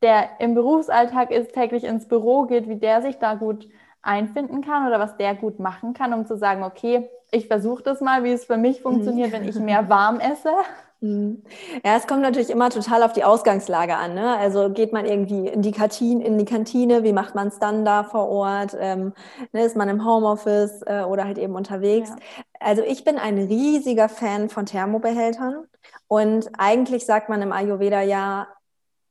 der 0.01 0.39
im 0.39 0.55
Berufsalltag 0.55 1.29
ist, 1.29 1.53
täglich 1.53 1.83
ins 1.83 2.07
Büro 2.07 2.47
geht, 2.47 2.67
wie 2.67 2.77
der 2.77 3.03
sich 3.03 3.19
da 3.19 3.35
gut 3.35 3.69
einfinden 4.01 4.61
kann 4.63 4.87
oder 4.87 4.99
was 4.99 5.17
der 5.17 5.35
gut 5.35 5.59
machen 5.59 5.93
kann, 5.93 6.11
um 6.13 6.25
zu 6.25 6.37
sagen, 6.37 6.63
okay, 6.63 7.07
ich 7.29 7.45
versuche 7.45 7.83
das 7.83 8.01
mal, 8.01 8.23
wie 8.23 8.31
es 8.31 8.45
für 8.45 8.57
mich 8.57 8.81
funktioniert, 8.81 9.29
mhm. 9.29 9.33
wenn 9.33 9.47
ich 9.47 9.59
mehr 9.59 9.89
warm 9.89 10.19
esse? 10.19 10.53
Mhm. 10.99 11.43
Ja, 11.85 11.95
es 11.95 12.07
kommt 12.07 12.21
natürlich 12.21 12.49
immer 12.49 12.69
total 12.71 13.03
auf 13.03 13.13
die 13.13 13.23
Ausgangslage 13.23 13.95
an. 13.95 14.15
Ne? 14.15 14.35
Also 14.37 14.71
geht 14.71 14.93
man 14.93 15.05
irgendwie 15.05 15.47
in 15.47 15.61
die, 15.61 15.71
Kantine, 15.71 16.23
in 16.25 16.37
die 16.39 16.45
Kantine, 16.45 17.03
wie 17.03 17.13
macht 17.13 17.35
man 17.35 17.49
es 17.49 17.59
dann 17.59 17.85
da 17.85 18.03
vor 18.03 18.27
Ort? 18.29 18.75
Ähm, 18.79 19.13
ne, 19.53 19.63
ist 19.63 19.75
man 19.75 19.89
im 19.89 20.03
Homeoffice 20.05 20.81
äh, 20.87 21.03
oder 21.03 21.25
halt 21.25 21.37
eben 21.37 21.55
unterwegs? 21.55 22.09
Ja. 22.09 22.15
Also 22.59 22.81
ich 22.81 23.03
bin 23.03 23.19
ein 23.19 23.37
riesiger 23.37 24.09
Fan 24.09 24.49
von 24.49 24.65
Thermobehältern 24.65 25.65
und 26.07 26.49
eigentlich 26.57 27.05
sagt 27.05 27.29
man 27.29 27.43
im 27.43 27.51
Ayurveda 27.51 28.01
ja, 28.01 28.47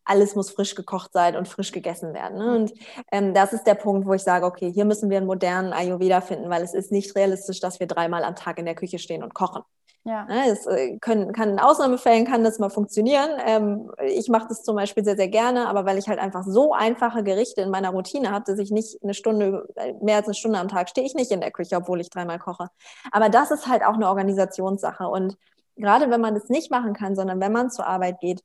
alles 0.04 0.34
muss 0.34 0.50
frisch 0.50 0.74
gekocht 0.74 1.12
sein 1.12 1.36
und 1.36 1.46
frisch 1.48 1.72
gegessen 1.72 2.14
werden. 2.14 2.38
Ne? 2.38 2.56
Und 2.56 2.72
ähm, 3.12 3.34
das 3.34 3.52
ist 3.52 3.64
der 3.64 3.74
Punkt, 3.74 4.06
wo 4.08 4.14
ich 4.14 4.22
sage, 4.22 4.46
okay, 4.46 4.72
hier 4.72 4.84
müssen 4.84 5.10
wir 5.10 5.18
einen 5.18 5.26
modernen 5.26 5.72
Ayurveda 5.72 6.20
finden, 6.20 6.50
weil 6.50 6.62
es 6.62 6.74
ist 6.74 6.90
nicht 6.90 7.14
realistisch, 7.16 7.60
dass 7.60 7.78
wir 7.80 7.86
dreimal 7.86 8.24
am 8.24 8.34
Tag 8.36 8.58
in 8.58 8.64
der 8.64 8.74
Küche 8.74 8.98
stehen 8.98 9.22
und 9.22 9.34
kochen. 9.34 9.62
Ja. 10.06 10.24
Ne, 10.26 10.48
es 10.48 10.66
äh, 10.66 10.98
können, 10.98 11.32
kann 11.32 11.50
in 11.50 11.58
Ausnahmefällen 11.58 12.26
kann 12.26 12.44
das 12.44 12.60
mal 12.60 12.70
funktionieren. 12.70 13.28
Ähm, 13.44 13.90
ich 14.06 14.28
mache 14.28 14.46
das 14.48 14.62
zum 14.62 14.76
Beispiel 14.76 15.04
sehr, 15.04 15.16
sehr 15.16 15.26
gerne, 15.26 15.66
aber 15.66 15.84
weil 15.84 15.98
ich 15.98 16.08
halt 16.08 16.20
einfach 16.20 16.44
so 16.46 16.72
einfache 16.72 17.24
Gerichte 17.24 17.62
in 17.62 17.70
meiner 17.70 17.90
Routine 17.90 18.30
habe, 18.30 18.44
dass 18.46 18.60
ich 18.60 18.70
nicht 18.70 19.02
eine 19.02 19.14
Stunde, 19.14 19.68
äh, 19.74 19.94
mehr 20.00 20.18
als 20.18 20.26
eine 20.26 20.34
Stunde 20.34 20.60
am 20.60 20.68
Tag 20.68 20.88
stehe 20.90 21.04
ich 21.04 21.16
nicht 21.16 21.32
in 21.32 21.40
der 21.40 21.50
Küche, 21.50 21.74
obwohl 21.74 22.00
ich 22.00 22.08
dreimal 22.08 22.38
koche. 22.38 22.68
Aber 23.10 23.28
das 23.30 23.50
ist 23.50 23.66
halt 23.66 23.82
auch 23.82 23.94
eine 23.94 24.06
Organisationssache. 24.08 25.08
Und 25.08 25.36
gerade 25.74 26.08
wenn 26.08 26.20
man 26.20 26.34
das 26.34 26.48
nicht 26.50 26.70
machen 26.70 26.92
kann, 26.92 27.16
sondern 27.16 27.40
wenn 27.40 27.50
man 27.50 27.70
zur 27.70 27.88
Arbeit 27.88 28.20
geht, 28.20 28.44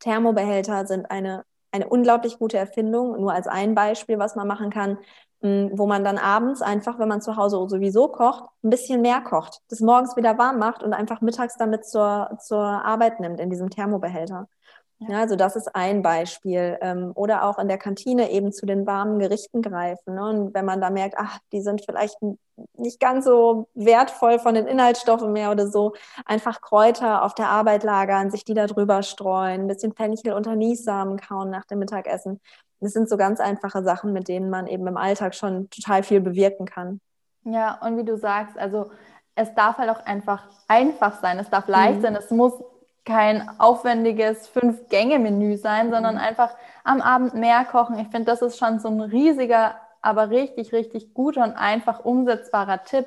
Thermobehälter 0.00 0.88
sind 0.88 1.08
eine, 1.08 1.44
eine 1.70 1.88
unglaublich 1.88 2.40
gute 2.40 2.58
Erfindung. 2.58 3.20
Nur 3.20 3.32
als 3.32 3.46
ein 3.46 3.76
Beispiel, 3.76 4.18
was 4.18 4.34
man 4.34 4.48
machen 4.48 4.70
kann, 4.70 4.98
wo 5.44 5.86
man 5.86 6.04
dann 6.04 6.16
abends 6.16 6.62
einfach, 6.62 6.98
wenn 6.98 7.08
man 7.08 7.20
zu 7.20 7.36
Hause 7.36 7.66
sowieso 7.68 8.08
kocht, 8.08 8.44
ein 8.62 8.70
bisschen 8.70 9.02
mehr 9.02 9.20
kocht, 9.20 9.60
das 9.68 9.80
morgens 9.80 10.16
wieder 10.16 10.38
warm 10.38 10.58
macht 10.58 10.82
und 10.82 10.94
einfach 10.94 11.20
mittags 11.20 11.56
damit 11.58 11.84
zur, 11.84 12.38
zur 12.40 12.58
Arbeit 12.58 13.20
nimmt 13.20 13.40
in 13.40 13.50
diesem 13.50 13.68
Thermobehälter. 13.68 14.48
Ja. 15.00 15.18
also 15.18 15.36
das 15.36 15.56
ist 15.56 15.74
ein 15.74 16.02
Beispiel. 16.02 16.78
Ähm, 16.80 17.12
oder 17.14 17.44
auch 17.44 17.58
in 17.58 17.68
der 17.68 17.78
Kantine 17.78 18.30
eben 18.30 18.52
zu 18.52 18.64
den 18.64 18.86
warmen 18.86 19.18
Gerichten 19.18 19.60
greifen. 19.60 20.14
Ne? 20.14 20.28
Und 20.28 20.54
wenn 20.54 20.64
man 20.64 20.80
da 20.80 20.88
merkt, 20.88 21.16
ach, 21.18 21.38
die 21.52 21.60
sind 21.60 21.82
vielleicht 21.84 22.16
nicht 22.76 23.00
ganz 23.00 23.24
so 23.24 23.68
wertvoll 23.74 24.38
von 24.38 24.54
den 24.54 24.66
Inhaltsstoffen 24.66 25.32
mehr 25.32 25.50
oder 25.50 25.66
so, 25.66 25.94
einfach 26.24 26.60
Kräuter 26.60 27.22
auf 27.24 27.34
der 27.34 27.48
Arbeit 27.48 27.82
lagern, 27.82 28.30
sich 28.30 28.44
die 28.44 28.54
da 28.54 28.66
drüber 28.66 29.02
streuen, 29.02 29.62
ein 29.62 29.66
bisschen 29.66 29.92
Fenchel 29.92 30.32
und 30.32 30.46
Anissamen 30.46 31.18
kauen 31.18 31.50
nach 31.50 31.64
dem 31.66 31.80
Mittagessen. 31.80 32.40
Das 32.84 32.92
sind 32.92 33.08
so 33.08 33.16
ganz 33.16 33.40
einfache 33.40 33.82
Sachen, 33.82 34.12
mit 34.12 34.28
denen 34.28 34.50
man 34.50 34.66
eben 34.66 34.86
im 34.86 34.96
Alltag 34.96 35.34
schon 35.34 35.68
total 35.70 36.02
viel 36.02 36.20
bewirken 36.20 36.66
kann. 36.66 37.00
Ja, 37.44 37.78
und 37.82 37.98
wie 37.98 38.04
du 38.04 38.16
sagst, 38.16 38.56
also 38.58 38.90
es 39.34 39.54
darf 39.54 39.78
halt 39.78 39.90
auch 39.90 40.04
einfach 40.06 40.44
einfach 40.68 41.20
sein, 41.20 41.38
es 41.38 41.50
darf 41.50 41.68
leicht 41.68 41.98
mhm. 41.98 42.02
sein, 42.02 42.16
es 42.16 42.30
muss 42.30 42.52
kein 43.04 43.48
aufwendiges 43.58 44.48
Fünf-Gänge-Menü 44.48 45.56
sein, 45.56 45.90
sondern 45.90 46.14
mhm. 46.14 46.20
einfach 46.20 46.54
am 46.84 47.00
Abend 47.02 47.34
mehr 47.34 47.64
kochen. 47.64 47.98
Ich 47.98 48.08
finde, 48.08 48.24
das 48.24 48.40
ist 48.40 48.58
schon 48.58 48.78
so 48.78 48.88
ein 48.88 49.00
riesiger, 49.00 49.74
aber 50.00 50.30
richtig, 50.30 50.72
richtig 50.72 51.12
guter 51.12 51.42
und 51.42 51.52
einfach 51.52 52.04
umsetzbarer 52.04 52.84
Tipp. 52.84 53.06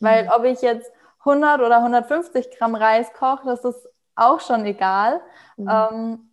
Weil 0.00 0.24
mhm. 0.24 0.30
ob 0.36 0.44
ich 0.44 0.60
jetzt 0.60 0.92
100 1.20 1.60
oder 1.60 1.78
150 1.78 2.56
Gramm 2.58 2.74
Reis 2.74 3.12
koche, 3.14 3.46
das 3.46 3.64
ist 3.64 3.88
auch 4.16 4.40
schon 4.40 4.66
egal. 4.66 5.20
Mhm. 5.56 5.68
Ähm, 5.70 6.30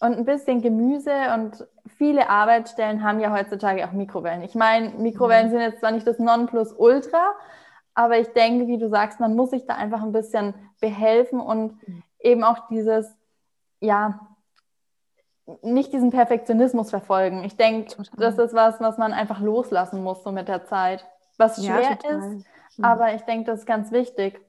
und 0.00 0.18
ein 0.18 0.24
bisschen 0.24 0.62
Gemüse 0.62 1.12
und 1.34 1.66
viele 1.96 2.28
Arbeitsstellen 2.28 3.02
haben 3.02 3.20
ja 3.20 3.32
heutzutage 3.32 3.86
auch 3.86 3.92
Mikrowellen. 3.92 4.42
Ich 4.42 4.54
meine, 4.54 4.90
Mikrowellen 4.90 5.48
mhm. 5.48 5.50
sind 5.52 5.60
jetzt 5.60 5.80
zwar 5.80 5.90
nicht 5.90 6.06
das 6.06 6.18
Nonplusultra, 6.18 7.34
aber 7.94 8.18
ich 8.18 8.28
denke, 8.28 8.66
wie 8.66 8.78
du 8.78 8.88
sagst, 8.88 9.20
man 9.20 9.36
muss 9.36 9.50
sich 9.50 9.66
da 9.66 9.74
einfach 9.74 10.02
ein 10.02 10.12
bisschen 10.12 10.54
behelfen 10.80 11.40
und 11.40 11.86
mhm 11.86 12.02
eben 12.24 12.42
auch 12.42 12.66
dieses, 12.68 13.14
ja, 13.80 14.18
nicht 15.62 15.92
diesen 15.92 16.10
Perfektionismus 16.10 16.90
verfolgen. 16.90 17.44
Ich 17.44 17.56
denke, 17.56 17.94
das 18.16 18.38
ist 18.38 18.54
was, 18.54 18.80
was 18.80 18.96
man 18.96 19.12
einfach 19.12 19.40
loslassen 19.40 20.02
muss 20.02 20.24
so 20.24 20.32
mit 20.32 20.48
der 20.48 20.64
Zeit. 20.64 21.04
Was 21.36 21.64
schwer 21.64 21.82
ja, 21.82 22.18
ist, 22.18 22.46
mhm. 22.78 22.84
aber 22.84 23.14
ich 23.14 23.22
denke, 23.22 23.50
das 23.50 23.60
ist 23.60 23.66
ganz 23.66 23.92
wichtig. 23.92 24.40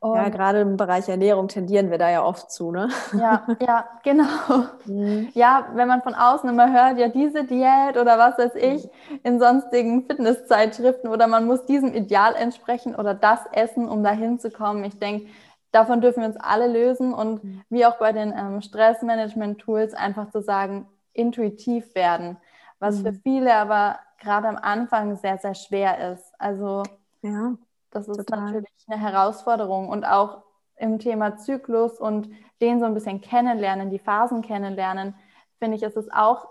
Und 0.00 0.16
ja, 0.16 0.28
gerade 0.28 0.60
im 0.60 0.76
Bereich 0.76 1.08
Ernährung 1.08 1.48
tendieren 1.48 1.90
wir 1.90 1.98
da 1.98 2.10
ja 2.10 2.24
oft 2.24 2.50
zu, 2.50 2.70
ne? 2.70 2.88
Ja, 3.12 3.46
ja, 3.60 3.84
genau. 4.02 4.66
Mhm. 4.84 5.28
Ja, 5.34 5.68
wenn 5.74 5.88
man 5.88 6.02
von 6.02 6.14
außen 6.14 6.48
immer 6.48 6.72
hört, 6.72 6.98
ja, 6.98 7.08
diese 7.08 7.44
Diät 7.44 7.96
oder 7.96 8.18
was 8.18 8.38
weiß 8.38 8.54
ich, 8.56 8.84
mhm. 8.84 9.20
in 9.22 9.40
sonstigen 9.40 10.06
Fitnesszeitschriften 10.06 11.10
oder 11.10 11.26
man 11.26 11.46
muss 11.46 11.64
diesem 11.66 11.94
Ideal 11.94 12.34
entsprechen 12.34 12.94
oder 12.94 13.14
das 13.14 13.40
essen, 13.52 13.88
um 13.88 14.02
dahin 14.02 14.38
zu 14.38 14.50
kommen. 14.50 14.84
Ich 14.84 14.98
denke, 14.98 15.28
davon 15.72 16.00
dürfen 16.00 16.20
wir 16.20 16.28
uns 16.28 16.36
alle 16.36 16.68
lösen 16.68 17.12
und 17.12 17.42
mhm. 17.42 17.62
wie 17.68 17.86
auch 17.86 17.98
bei 17.98 18.12
den 18.12 18.32
ähm, 18.36 18.60
Stressmanagement-Tools 18.60 19.94
einfach 19.94 20.30
zu 20.30 20.42
sagen, 20.42 20.86
intuitiv 21.12 21.94
werden, 21.94 22.36
was 22.78 22.98
mhm. 22.98 23.06
für 23.06 23.12
viele 23.12 23.54
aber 23.54 23.98
gerade 24.20 24.48
am 24.48 24.56
Anfang 24.56 25.16
sehr, 25.16 25.38
sehr 25.38 25.54
schwer 25.54 26.12
ist. 26.12 26.32
Also 26.38 26.82
ja, 27.22 27.54
das 27.94 28.08
ist 28.08 28.16
total. 28.16 28.40
natürlich 28.40 28.68
eine 28.88 29.00
Herausforderung 29.00 29.88
und 29.88 30.04
auch 30.04 30.42
im 30.76 30.98
Thema 30.98 31.36
Zyklus 31.36 32.00
und 32.00 32.28
den 32.60 32.80
so 32.80 32.86
ein 32.86 32.94
bisschen 32.94 33.20
kennenlernen, 33.20 33.90
die 33.90 33.98
Phasen 33.98 34.42
kennenlernen, 34.42 35.14
finde 35.58 35.76
ich, 35.76 35.82
ist 35.82 35.96
es 35.96 36.10
auch 36.12 36.48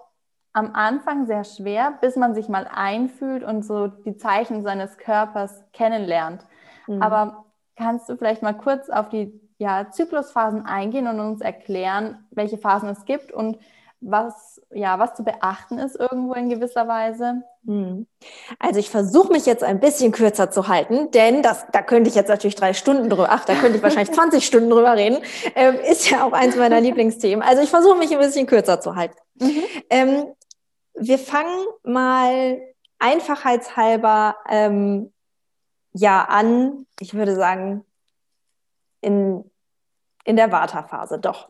am 0.54 0.74
Anfang 0.74 1.26
sehr 1.26 1.44
schwer, 1.44 1.98
bis 2.00 2.16
man 2.16 2.34
sich 2.34 2.48
mal 2.48 2.70
einfühlt 2.72 3.44
und 3.44 3.64
so 3.64 3.88
die 3.88 4.16
Zeichen 4.16 4.64
seines 4.64 4.98
Körpers 4.98 5.64
kennenlernt. 5.74 6.46
Mhm. 6.88 7.02
Aber 7.02 7.44
Kannst 7.76 8.08
du 8.08 8.18
vielleicht 8.18 8.44
mal 8.44 8.54
kurz 8.54 8.90
auf 8.90 9.10
die 9.10 9.40
ja, 9.58 9.90
Zyklusphasen 9.90 10.66
eingehen 10.66 11.08
und 11.08 11.20
uns 11.20 11.42
erklären, 11.42 12.26
welche 12.32 12.58
Phasen 12.58 12.90
es 12.90 13.06
gibt 13.06 13.32
und 13.32 13.58
was, 14.06 14.62
ja, 14.74 15.00
was 15.00 15.16
zu 15.16 15.24
beachten 15.24 15.80
ist 15.80 15.96
irgendwo 15.96 16.34
in 16.34 16.50
gewisser 16.50 16.88
Weise? 16.88 17.44
Hm. 17.66 18.06
Also 18.60 18.80
ich 18.80 18.90
versuche 18.90 19.32
mich 19.32 19.46
jetzt 19.46 19.64
ein 19.64 19.80
bisschen 19.80 20.12
kürzer 20.12 20.52
zu 20.52 20.68
halten, 20.68 21.12
denn 21.12 21.42
das, 21.42 21.66
da 21.72 21.82
könnte 21.82 22.10
ich 22.10 22.16
jetzt 22.16 22.28
natürlich 22.28 22.56
drei 22.56 22.74
Stunden 22.74 23.10
drüber, 23.10 23.28
ach, 23.30 23.46
da 23.46 23.56
könnte 23.56 23.78
ich 23.78 23.84
wahrscheinlich 23.84 24.14
20 24.16 24.46
Stunden 24.46 24.70
drüber 24.70 24.96
reden, 24.96 25.20
ähm, 25.56 25.76
ist 25.90 26.10
ja 26.10 26.26
auch 26.26 26.34
eins 26.34 26.56
meiner 26.56 26.82
Lieblingsthemen. 26.82 27.44
Also 27.44 27.62
ich 27.62 27.70
versuche 27.70 27.98
mich 27.98 28.12
ein 28.12 28.20
bisschen 28.20 28.46
kürzer 28.46 28.82
zu 28.82 28.96
halten. 28.96 29.18
Mhm. 29.40 29.64
Ähm, 29.90 30.26
wir 30.96 31.18
fangen 31.18 31.66
mal 31.84 32.62
einfachheitshalber 33.00 34.36
ähm, 34.50 35.12
ja 35.94 36.24
an, 36.24 36.86
ich 37.00 37.14
würde 37.14 37.36
sagen, 37.36 37.86
in, 39.02 39.50
in 40.26 40.38
der 40.38 40.52
Vata-Phase, 40.52 41.20
doch. 41.20 41.50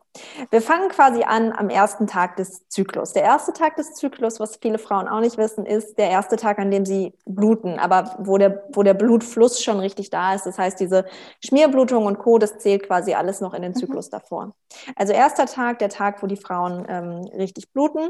Wir 0.50 0.62
fangen 0.62 0.90
quasi 0.90 1.24
an 1.24 1.52
am 1.52 1.70
ersten 1.70 2.08
Tag 2.08 2.38
des 2.38 2.68
Zyklus. 2.70 3.14
Der 3.14 3.22
erste 3.22 3.54
Tag 3.54 3.76
des 3.76 3.94
Zyklus, 3.94 4.40
was 4.40 4.58
viele 4.58 4.80
Frauen 4.80 5.08
auch 5.08 5.20
nicht 5.20 5.38
wissen, 5.38 5.66
ist 5.66 5.98
der 6.00 6.10
erste 6.10 6.38
Tag, 6.38 6.58
an 6.58 6.72
dem 6.72 6.86
sie 6.86 7.14
bluten, 7.26 7.78
aber 7.78 8.16
wo 8.20 8.38
der, 8.38 8.64
wo 8.74 8.82
der 8.82 8.96
Blutfluss 8.96 9.62
schon 9.64 9.80
richtig 9.80 10.10
da 10.10 10.34
ist. 10.34 10.46
Das 10.46 10.58
heißt, 10.58 10.80
diese 10.80 11.06
Schmierblutung 11.44 12.06
und 12.06 12.18
Co., 12.18 12.40
das 12.40 12.58
zählt 12.58 12.88
quasi 12.88 13.14
alles 13.14 13.42
noch 13.42 13.54
in 13.54 13.62
den 13.62 13.74
mhm. 13.74 13.78
Zyklus 13.78 14.08
mhm. 14.08 14.12
davor. 14.12 14.56
Also 14.96 15.14
erster 15.14 15.46
Tag, 15.46 15.78
der 15.80 15.90
Tag, 15.90 16.24
wo 16.24 16.28
die 16.28 16.38
Frauen 16.38 16.86
ähm, 16.90 17.26
richtig 17.38 17.72
bluten. 17.74 18.10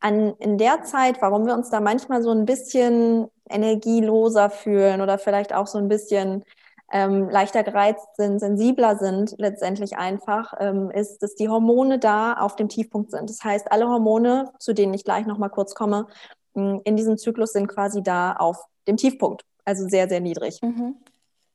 An, 0.00 0.34
in 0.38 0.58
der 0.58 0.82
Zeit, 0.82 1.20
warum 1.20 1.46
wir 1.46 1.54
uns 1.54 1.70
da 1.70 1.80
manchmal 1.80 2.22
so 2.22 2.30
ein 2.30 2.46
bisschen 2.46 3.28
energieloser 3.48 4.50
fühlen 4.50 5.00
oder 5.00 5.18
vielleicht 5.18 5.52
auch 5.52 5.66
so 5.66 5.78
ein 5.78 5.88
bisschen 5.88 6.44
ähm, 6.92 7.28
leichter 7.28 7.62
gereizt 7.62 8.06
sind, 8.16 8.38
sensibler 8.38 8.96
sind, 8.98 9.34
letztendlich 9.38 9.96
einfach, 9.96 10.54
ähm, 10.60 10.90
ist, 10.90 11.22
dass 11.22 11.34
die 11.34 11.48
Hormone 11.48 11.98
da 11.98 12.34
auf 12.34 12.56
dem 12.56 12.68
Tiefpunkt 12.68 13.10
sind. 13.10 13.28
Das 13.28 13.42
heißt, 13.42 13.72
alle 13.72 13.88
Hormone, 13.88 14.52
zu 14.58 14.72
denen 14.72 14.94
ich 14.94 15.04
gleich 15.04 15.26
nochmal 15.26 15.50
kurz 15.50 15.74
komme, 15.74 16.06
in 16.54 16.96
diesem 16.96 17.18
Zyklus 17.18 17.52
sind 17.52 17.66
quasi 17.66 18.02
da 18.02 18.32
auf 18.32 18.64
dem 18.88 18.96
Tiefpunkt, 18.96 19.44
also 19.64 19.88
sehr, 19.88 20.08
sehr 20.08 20.20
niedrig. 20.20 20.60
Mhm. 20.62 20.96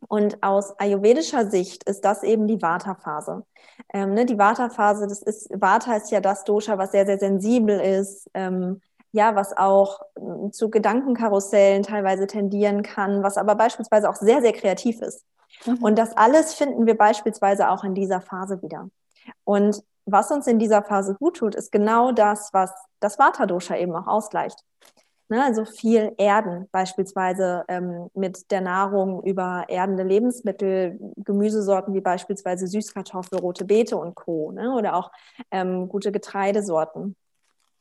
Und 0.08 0.42
aus 0.42 0.80
ayurvedischer 0.80 1.50
Sicht 1.50 1.84
ist 1.84 2.04
das 2.04 2.24
eben 2.24 2.48
die 2.48 2.62
Vata-Phase. 2.62 3.46
Ähm, 3.94 4.14
ne, 4.14 4.26
die 4.26 4.38
Vata-Phase, 4.38 5.08
das 5.08 5.22
ist, 5.22 5.50
Vata 5.54 5.96
ist 5.96 6.12
ja 6.12 6.20
das 6.22 6.44
Dosha, 6.44 6.78
was 6.78 6.92
sehr, 6.92 7.06
sehr 7.06 7.20
sensibel 7.20 7.80
ist, 7.80 8.30
ähm, 8.34 8.82
ja, 9.12 9.36
was 9.36 9.56
auch 9.56 10.02
hm, 10.18 10.52
zu 10.52 10.70
Gedankenkarussellen 10.70 11.84
teilweise 11.84 12.28
tendieren 12.28 12.84
kann, 12.84 13.24
was 13.24 13.38
aber 13.38 13.56
beispielsweise 13.56 14.10
auch 14.10 14.16
sehr, 14.16 14.42
sehr 14.42 14.54
kreativ 14.54 15.02
ist. 15.02 15.26
Mhm. 15.66 15.78
Und 15.82 15.98
das 15.98 16.16
alles 16.16 16.54
finden 16.54 16.86
wir 16.86 16.98
beispielsweise 16.98 17.70
auch 17.70 17.84
in 17.84 17.94
dieser 17.94 18.22
Phase 18.22 18.62
wieder. 18.62 18.90
Und 19.44 19.84
was 20.06 20.32
uns 20.32 20.48
in 20.48 20.60
dieser 20.60 20.82
Phase 20.82 21.16
gut 21.16 21.38
tut, 21.38 21.56
ist 21.56 21.72
genau 21.72 22.12
das, 22.12 22.50
was 22.54 22.72
das 23.00 23.20
Vata-Dosha 23.20 23.76
eben 23.78 23.96
auch 23.96 24.08
ausgleicht. 24.08 24.64
Ne, 25.30 25.42
also 25.42 25.64
viel 25.64 26.14
Erden, 26.18 26.68
beispielsweise 26.74 27.64
ähm, 27.70 28.10
mit 28.14 28.52
der 28.52 28.60
Nahrung 28.60 29.24
über 29.24 29.64
erdende 29.70 30.04
Lebensmittel, 30.04 31.00
Gemüsesorten 31.16 31.94
wie 31.94 32.02
beispielsweise 32.02 32.68
Süßkartoffel, 32.68 33.40
rote 33.40 33.64
Beete 33.64 33.96
und 33.96 34.16
Co. 34.16 34.52
Ne, 34.52 34.74
oder 34.74 34.94
auch 34.94 35.10
ähm, 35.50 35.88
gute 35.88 36.12
Getreidesorten. 36.12 37.16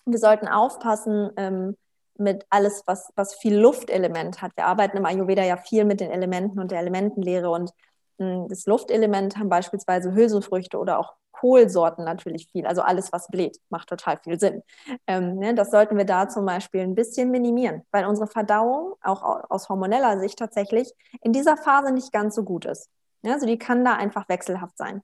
Wir 0.04 0.19
sollten 0.19 0.49
aufpassen 0.49 1.30
ähm, 1.37 1.76
mit 2.16 2.47
alles, 2.50 2.83
was, 2.87 3.11
was 3.16 3.35
viel 3.35 3.57
Luftelement 3.57 4.42
hat. 4.42 4.52
Wir 4.57 4.66
arbeiten 4.66 4.97
im 4.97 5.07
Ayurveda 5.07 5.42
ja 5.42 5.57
viel 5.57 5.85
mit 5.85 6.00
den 6.00 6.11
Elementen 6.11 6.61
und 6.61 6.71
der 6.71 6.80
Elementenlehre 6.80 7.50
und 7.50 7.73
mh, 8.19 8.26
hm, 8.26 8.49
das 8.49 8.66
Luftelement 8.66 9.37
haben 9.37 9.49
beispielsweise 9.49 10.14
Hülsenfrüchte 10.14 10.78
oder 10.78 10.99
auch 10.99 11.14
Kohlsorten 11.33 12.04
natürlich 12.04 12.49
viel. 12.52 12.66
Also 12.66 12.83
alles, 12.83 13.12
was 13.12 13.28
bläht, 13.28 13.59
macht 13.71 13.88
total 13.88 14.19
viel 14.19 14.38
Sinn. 14.38 14.62
Ähm, 15.07 15.37
ne, 15.37 15.54
das 15.54 15.71
sollten 15.71 15.97
wir 15.97 16.04
da 16.04 16.28
zum 16.28 16.45
Beispiel 16.45 16.83
ein 16.83 16.95
bisschen 16.95 17.30
minimieren, 17.30 17.83
weil 17.90 18.04
unsere 18.04 18.26
Verdauung 18.26 18.95
auch 19.02 19.23
aus 19.49 19.71
hormoneller 19.71 20.21
Sicht 20.21 20.38
tatsächlich 20.38 20.92
in 21.23 21.33
dieser 21.33 21.57
Phase 21.57 21.92
nicht 21.92 22.12
ganz 22.12 22.35
so 22.35 22.45
gut 22.45 22.66
ist. 22.66 22.90
Ja, 23.23 23.33
also 23.33 23.47
die 23.47 23.59
kann 23.59 23.85
da 23.85 23.95
einfach 23.95 24.28
wechselhaft 24.28 24.76
sein. 24.76 25.02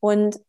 Und 0.00 0.40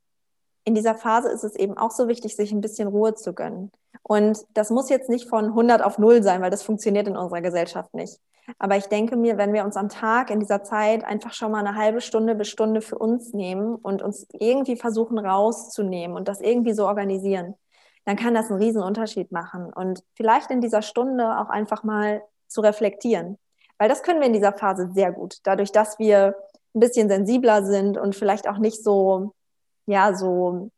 in 0.63 0.75
dieser 0.75 0.95
Phase 0.95 1.29
ist 1.29 1.43
es 1.43 1.55
eben 1.55 1.77
auch 1.77 1.91
so 1.91 2.07
wichtig, 2.07 2.35
sich 2.35 2.51
ein 2.51 2.61
bisschen 2.61 2.87
Ruhe 2.87 3.15
zu 3.15 3.33
gönnen. 3.33 3.71
Und 4.03 4.45
das 4.53 4.69
muss 4.69 4.89
jetzt 4.89 5.09
nicht 5.09 5.29
von 5.29 5.45
100 5.45 5.81
auf 5.81 5.97
0 5.97 6.23
sein, 6.23 6.41
weil 6.41 6.51
das 6.51 6.63
funktioniert 6.63 7.07
in 7.07 7.17
unserer 7.17 7.41
Gesellschaft 7.41 7.93
nicht. 7.93 8.19
Aber 8.57 8.75
ich 8.75 8.87
denke 8.87 9.15
mir, 9.15 9.37
wenn 9.37 9.53
wir 9.53 9.63
uns 9.63 9.77
am 9.77 9.89
Tag 9.89 10.29
in 10.29 10.39
dieser 10.39 10.63
Zeit 10.63 11.03
einfach 11.03 11.33
schon 11.33 11.51
mal 11.51 11.65
eine 11.65 11.75
halbe 11.75 12.01
Stunde 12.01 12.35
bis 12.35 12.49
Stunde 12.49 12.81
für 12.81 12.97
uns 12.97 13.33
nehmen 13.33 13.75
und 13.75 14.01
uns 14.01 14.27
irgendwie 14.33 14.75
versuchen 14.75 15.19
rauszunehmen 15.19 16.17
und 16.17 16.27
das 16.27 16.41
irgendwie 16.41 16.73
so 16.73 16.87
organisieren, 16.87 17.55
dann 18.05 18.15
kann 18.15 18.33
das 18.33 18.49
einen 18.49 18.61
riesen 18.61 18.81
Unterschied 18.81 19.31
machen. 19.31 19.71
Und 19.71 20.03
vielleicht 20.15 20.49
in 20.51 20.61
dieser 20.61 20.81
Stunde 20.81 21.39
auch 21.39 21.49
einfach 21.49 21.83
mal 21.83 22.23
zu 22.47 22.61
reflektieren. 22.61 23.37
Weil 23.77 23.89
das 23.89 24.03
können 24.03 24.19
wir 24.19 24.27
in 24.27 24.33
dieser 24.33 24.53
Phase 24.53 24.89
sehr 24.93 25.11
gut. 25.11 25.37
Dadurch, 25.43 25.71
dass 25.71 25.99
wir 25.99 26.35
ein 26.73 26.79
bisschen 26.79 27.09
sensibler 27.09 27.63
sind 27.63 27.97
und 27.97 28.15
vielleicht 28.15 28.47
auch 28.47 28.57
nicht 28.57 28.83
so 28.83 29.33
ja, 29.91 30.15
so 30.15 30.71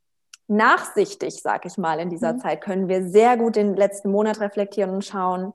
nachsichtig, 0.48 1.42
sag 1.42 1.66
ich 1.66 1.78
mal, 1.78 2.00
in 2.00 2.10
dieser 2.10 2.34
mhm. 2.34 2.40
Zeit, 2.40 2.62
können 2.62 2.88
wir 2.88 3.08
sehr 3.08 3.38
gut 3.38 3.56
den 3.56 3.76
letzten 3.76 4.12
Monat 4.12 4.40
reflektieren 4.40 4.90
und 4.90 5.06
schauen, 5.06 5.54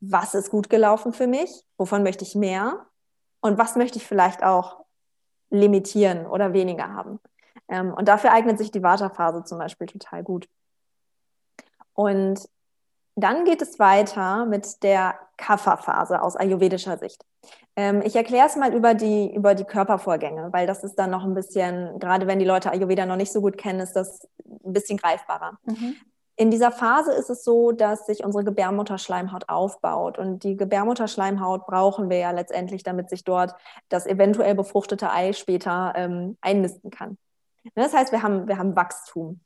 was 0.00 0.34
ist 0.34 0.50
gut 0.50 0.68
gelaufen 0.70 1.12
für 1.12 1.26
mich, 1.26 1.50
wovon 1.76 2.02
möchte 2.02 2.24
ich 2.24 2.34
mehr 2.34 2.86
und 3.40 3.58
was 3.58 3.76
möchte 3.76 3.98
ich 3.98 4.06
vielleicht 4.06 4.42
auch 4.42 4.84
limitieren 5.50 6.26
oder 6.26 6.52
weniger 6.52 6.92
haben. 6.92 7.20
Ähm, 7.68 7.92
und 7.92 8.08
dafür 8.08 8.32
eignet 8.32 8.58
sich 8.58 8.70
die 8.70 8.82
Vata-Phase 8.82 9.44
zum 9.44 9.58
Beispiel 9.58 9.86
total 9.86 10.22
gut. 10.22 10.48
Und 11.92 12.48
dann 13.14 13.44
geht 13.44 13.62
es 13.62 13.78
weiter 13.78 14.44
mit 14.44 14.82
der 14.82 15.18
Kapha-Phase 15.36 16.20
aus 16.20 16.36
ayurvedischer 16.36 16.98
Sicht. 16.98 17.24
Ähm, 17.76 18.02
ich 18.04 18.16
erkläre 18.16 18.46
es 18.46 18.56
mal 18.56 18.74
über 18.74 18.94
die, 18.94 19.34
über 19.34 19.54
die 19.54 19.64
Körpervorgänge, 19.64 20.52
weil 20.52 20.66
das 20.66 20.82
ist 20.84 20.94
dann 20.96 21.10
noch 21.10 21.24
ein 21.24 21.34
bisschen, 21.34 21.98
gerade 21.98 22.26
wenn 22.26 22.38
die 22.38 22.44
Leute 22.44 22.70
Ayurveda 22.70 23.06
noch 23.06 23.16
nicht 23.16 23.32
so 23.32 23.40
gut 23.40 23.58
kennen, 23.58 23.80
ist 23.80 23.94
das 23.94 24.28
ein 24.64 24.72
bisschen 24.72 24.98
greifbarer. 24.98 25.58
Mhm. 25.64 25.96
In 26.38 26.50
dieser 26.50 26.70
Phase 26.70 27.12
ist 27.12 27.30
es 27.30 27.44
so, 27.44 27.72
dass 27.72 28.04
sich 28.04 28.22
unsere 28.22 28.44
Gebärmutterschleimhaut 28.44 29.48
aufbaut. 29.48 30.18
Und 30.18 30.44
die 30.44 30.56
Gebärmutterschleimhaut 30.56 31.66
brauchen 31.66 32.10
wir 32.10 32.18
ja 32.18 32.30
letztendlich, 32.30 32.82
damit 32.82 33.08
sich 33.08 33.24
dort 33.24 33.54
das 33.88 34.06
eventuell 34.06 34.54
befruchtete 34.54 35.10
Ei 35.10 35.32
später 35.32 35.94
ähm, 35.96 36.36
einnisten 36.42 36.90
kann. 36.90 37.16
Das 37.74 37.94
heißt, 37.94 38.12
wir 38.12 38.22
haben, 38.22 38.48
wir 38.48 38.58
haben 38.58 38.76
Wachstum. 38.76 39.40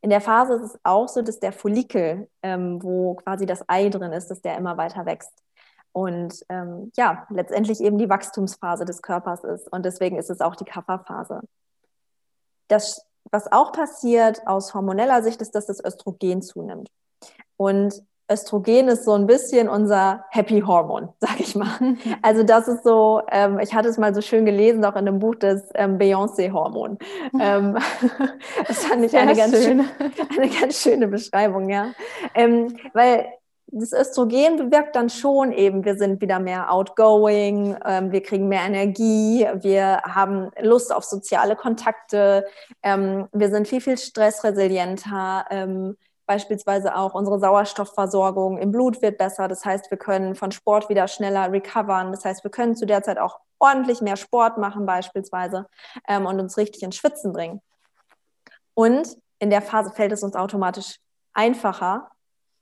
In 0.00 0.10
der 0.10 0.20
Phase 0.20 0.54
ist 0.54 0.62
es 0.62 0.80
auch 0.84 1.08
so, 1.08 1.20
dass 1.20 1.40
der 1.40 1.52
Follikel, 1.52 2.28
ähm, 2.42 2.82
wo 2.82 3.14
quasi 3.14 3.44
das 3.44 3.68
Ei 3.68 3.88
drin 3.88 4.12
ist, 4.12 4.30
dass 4.30 4.40
der 4.40 4.56
immer 4.56 4.78
weiter 4.78 5.04
wächst. 5.04 5.32
Und 5.92 6.44
ähm, 6.48 6.92
ja, 6.96 7.26
letztendlich 7.30 7.80
eben 7.80 7.98
die 7.98 8.08
Wachstumsphase 8.08 8.84
des 8.84 9.02
Körpers 9.02 9.44
ist. 9.44 9.70
Und 9.72 9.84
deswegen 9.84 10.18
ist 10.18 10.30
es 10.30 10.40
auch 10.40 10.56
die 10.56 10.64
Kapha-Phase. 10.64 11.40
Das 12.68 13.04
was 13.30 13.50
auch 13.52 13.72
passiert 13.72 14.46
aus 14.46 14.74
hormoneller 14.74 15.22
Sicht, 15.22 15.40
ist, 15.40 15.54
dass 15.54 15.66
das 15.66 15.84
Östrogen 15.84 16.42
zunimmt. 16.42 16.90
Und 17.56 18.02
Östrogen 18.30 18.88
ist 18.88 19.04
so 19.04 19.12
ein 19.14 19.26
bisschen 19.26 19.68
unser 19.68 20.24
Happy 20.30 20.60
Hormon, 20.60 21.08
sag 21.20 21.40
ich 21.40 21.54
mal. 21.54 21.68
Also 22.22 22.42
das 22.42 22.68
ist 22.68 22.84
so, 22.84 23.22
ähm, 23.30 23.58
ich 23.58 23.74
hatte 23.74 23.88
es 23.88 23.98
mal 23.98 24.14
so 24.14 24.20
schön 24.20 24.44
gelesen, 24.44 24.84
auch 24.84 24.96
in 24.96 25.06
dem 25.06 25.18
Buch 25.18 25.34
des 25.34 25.68
ähm, 25.74 25.98
Beyoncé-Hormon. 25.98 26.98
Ähm, 27.40 27.78
das 28.66 28.84
fand 28.84 29.04
ich 29.04 29.16
eine 29.16 29.34
ganz, 29.34 29.62
schön. 29.62 29.84
eine 30.36 30.48
ganz 30.48 30.82
schöne 30.82 31.08
Beschreibung, 31.08 31.70
ja. 31.70 31.92
Ähm, 32.34 32.76
weil 32.92 33.26
das 33.72 33.92
Östrogen 33.92 34.56
bewirkt 34.56 34.96
dann 34.96 35.10
schon 35.10 35.52
eben, 35.52 35.84
wir 35.84 35.96
sind 35.96 36.20
wieder 36.20 36.38
mehr 36.38 36.72
outgoing, 36.72 37.76
ähm, 37.84 38.12
wir 38.12 38.22
kriegen 38.22 38.48
mehr 38.48 38.62
Energie, 38.62 39.46
wir 39.54 40.02
haben 40.02 40.50
Lust 40.60 40.92
auf 40.92 41.04
soziale 41.04 41.56
Kontakte, 41.56 42.46
ähm, 42.82 43.28
wir 43.32 43.50
sind 43.50 43.68
viel, 43.68 43.80
viel 43.80 43.98
stressresilienter. 43.98 45.46
Ähm, 45.50 45.96
beispielsweise 46.26 46.94
auch 46.94 47.14
unsere 47.14 47.40
Sauerstoffversorgung 47.40 48.58
im 48.58 48.70
Blut 48.70 49.02
wird 49.02 49.18
besser. 49.18 49.48
Das 49.48 49.64
heißt, 49.64 49.90
wir 49.90 49.98
können 49.98 50.36
von 50.36 50.52
Sport 50.52 50.88
wieder 50.88 51.08
schneller 51.08 51.50
recovern. 51.50 52.12
Das 52.12 52.24
heißt, 52.24 52.44
wir 52.44 52.52
können 52.52 52.76
zu 52.76 52.86
der 52.86 53.02
Zeit 53.02 53.18
auch 53.18 53.40
ordentlich 53.58 54.00
mehr 54.00 54.16
Sport 54.16 54.56
machen 54.56 54.86
beispielsweise 54.86 55.66
ähm, 56.08 56.26
und 56.26 56.38
uns 56.38 56.56
richtig 56.56 56.82
ins 56.84 56.96
Schwitzen 56.96 57.32
bringen. 57.32 57.60
Und 58.74 59.16
in 59.40 59.50
der 59.50 59.62
Phase 59.62 59.90
fällt 59.90 60.12
es 60.12 60.22
uns 60.22 60.36
automatisch 60.36 60.98
einfacher, 61.32 62.10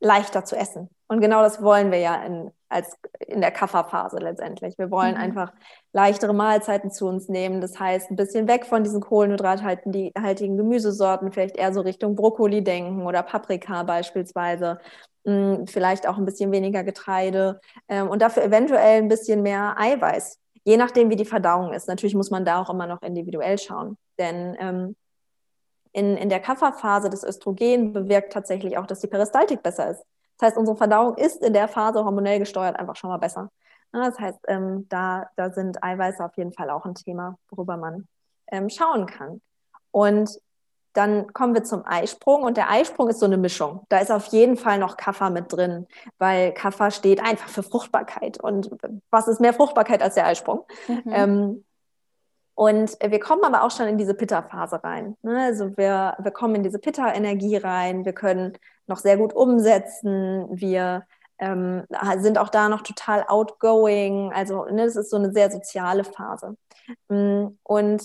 leichter 0.00 0.44
zu 0.44 0.56
essen. 0.56 0.88
Und 1.08 1.20
genau 1.20 1.42
das 1.42 1.62
wollen 1.62 1.90
wir 1.90 1.98
ja 1.98 2.22
in, 2.22 2.50
als 2.68 2.96
in 3.26 3.40
der 3.40 3.50
Kafferphase 3.50 4.18
letztendlich. 4.18 4.76
Wir 4.76 4.90
wollen 4.90 5.14
mhm. 5.14 5.20
einfach 5.20 5.52
leichtere 5.92 6.34
Mahlzeiten 6.34 6.90
zu 6.90 7.06
uns 7.06 7.28
nehmen. 7.28 7.62
Das 7.62 7.80
heißt, 7.80 8.10
ein 8.10 8.16
bisschen 8.16 8.46
weg 8.46 8.66
von 8.66 8.84
diesen 8.84 9.00
kohlenhydrathaltigen 9.00 10.56
Gemüsesorten, 10.56 11.32
vielleicht 11.32 11.56
eher 11.56 11.72
so 11.72 11.80
Richtung 11.80 12.14
Brokkoli 12.14 12.62
denken 12.62 13.06
oder 13.06 13.22
Paprika 13.22 13.82
beispielsweise. 13.84 14.78
Hm, 15.24 15.66
vielleicht 15.66 16.06
auch 16.06 16.18
ein 16.18 16.26
bisschen 16.26 16.52
weniger 16.52 16.84
Getreide 16.84 17.60
ähm, 17.88 18.08
und 18.08 18.22
dafür 18.22 18.44
eventuell 18.44 19.02
ein 19.02 19.08
bisschen 19.08 19.42
mehr 19.42 19.76
Eiweiß. 19.78 20.38
Je 20.64 20.76
nachdem, 20.76 21.08
wie 21.08 21.16
die 21.16 21.24
Verdauung 21.24 21.72
ist. 21.72 21.88
Natürlich 21.88 22.14
muss 22.14 22.30
man 22.30 22.44
da 22.44 22.60
auch 22.60 22.68
immer 22.68 22.86
noch 22.86 23.00
individuell 23.00 23.58
schauen. 23.58 23.96
Denn 24.18 24.56
ähm, 24.60 24.96
in, 25.92 26.16
in 26.16 26.28
der 26.28 26.40
Kafferphase 26.40 27.08
des 27.08 27.24
Östrogen 27.24 27.92
bewirkt 27.92 28.32
tatsächlich 28.32 28.76
auch, 28.76 28.86
dass 28.86 29.00
die 29.00 29.06
Peristaltik 29.06 29.62
besser 29.62 29.90
ist. 29.90 30.04
Das 30.38 30.48
heißt, 30.48 30.58
unsere 30.58 30.76
Verdauung 30.76 31.16
ist 31.16 31.42
in 31.42 31.52
der 31.52 31.68
Phase 31.68 32.04
hormonell 32.04 32.38
gesteuert 32.38 32.78
einfach 32.78 32.96
schon 32.96 33.10
mal 33.10 33.18
besser. 33.18 33.50
Das 33.92 34.18
heißt, 34.18 34.40
ähm, 34.48 34.86
da, 34.88 35.28
da 35.36 35.50
sind 35.50 35.82
Eiweiße 35.82 36.24
auf 36.24 36.36
jeden 36.36 36.52
Fall 36.52 36.70
auch 36.70 36.84
ein 36.84 36.94
Thema, 36.94 37.38
worüber 37.50 37.76
man 37.76 38.06
ähm, 38.50 38.68
schauen 38.68 39.06
kann. 39.06 39.40
Und 39.90 40.30
dann 40.92 41.32
kommen 41.32 41.54
wir 41.54 41.64
zum 41.64 41.84
Eisprung 41.86 42.42
und 42.42 42.56
der 42.56 42.70
Eisprung 42.70 43.08
ist 43.08 43.20
so 43.20 43.26
eine 43.26 43.36
Mischung. 43.36 43.84
Da 43.88 43.98
ist 43.98 44.10
auf 44.10 44.26
jeden 44.26 44.56
Fall 44.56 44.78
noch 44.78 44.96
Kaffer 44.96 45.30
mit 45.30 45.52
drin, 45.52 45.86
weil 46.18 46.52
Kaffer 46.52 46.90
steht 46.90 47.22
einfach 47.22 47.48
für 47.48 47.62
Fruchtbarkeit. 47.62 48.42
Und 48.42 48.70
was 49.10 49.28
ist 49.28 49.40
mehr 49.40 49.54
Fruchtbarkeit 49.54 50.02
als 50.02 50.14
der 50.14 50.26
Eisprung? 50.26 50.64
Mhm. 50.88 51.02
Ähm, 51.06 51.64
und 52.54 52.98
wir 53.00 53.20
kommen 53.20 53.44
aber 53.44 53.62
auch 53.62 53.70
schon 53.70 53.86
in 53.86 53.98
diese 53.98 54.14
Pitta-Phase 54.14 54.82
rein. 54.82 55.16
Ne? 55.22 55.40
Also 55.44 55.76
wir, 55.76 56.16
wir 56.18 56.32
kommen 56.32 56.56
in 56.56 56.64
diese 56.64 56.80
Pitta-Energie 56.80 57.56
rein, 57.56 58.04
wir 58.04 58.12
können 58.12 58.58
noch 58.88 58.98
sehr 58.98 59.16
gut 59.16 59.32
umsetzen, 59.34 60.46
wir 60.50 61.04
ähm, 61.38 61.84
sind 62.18 62.38
auch 62.38 62.48
da 62.48 62.68
noch 62.68 62.82
total 62.82 63.24
outgoing. 63.28 64.32
Also 64.32 64.64
ne, 64.66 64.84
das 64.84 64.96
ist 64.96 65.10
so 65.10 65.16
eine 65.16 65.32
sehr 65.32 65.50
soziale 65.50 66.04
Phase. 66.04 66.56
Mm, 67.08 67.48
und 67.62 68.02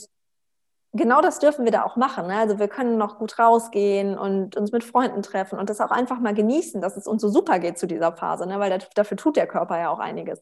genau 0.93 1.21
das 1.21 1.39
dürfen 1.39 1.65
wir 1.65 1.71
da 1.71 1.83
auch 1.83 1.95
machen. 1.95 2.27
Ne? 2.27 2.37
Also 2.37 2.59
wir 2.59 2.67
können 2.67 2.97
noch 2.97 3.17
gut 3.17 3.39
rausgehen 3.39 4.17
und 4.17 4.55
uns 4.55 4.71
mit 4.71 4.83
Freunden 4.83 5.23
treffen 5.23 5.59
und 5.59 5.69
das 5.69 5.81
auch 5.81 5.91
einfach 5.91 6.19
mal 6.19 6.33
genießen, 6.33 6.81
dass 6.81 6.97
es 6.97 7.07
uns 7.07 7.21
so 7.21 7.29
super 7.29 7.59
geht 7.59 7.77
zu 7.77 7.87
dieser 7.87 8.13
Phase, 8.13 8.45
ne? 8.45 8.59
weil 8.59 8.79
dafür 8.95 9.17
tut 9.17 9.35
der 9.35 9.47
Körper 9.47 9.79
ja 9.79 9.89
auch 9.89 9.99
einiges. 9.99 10.41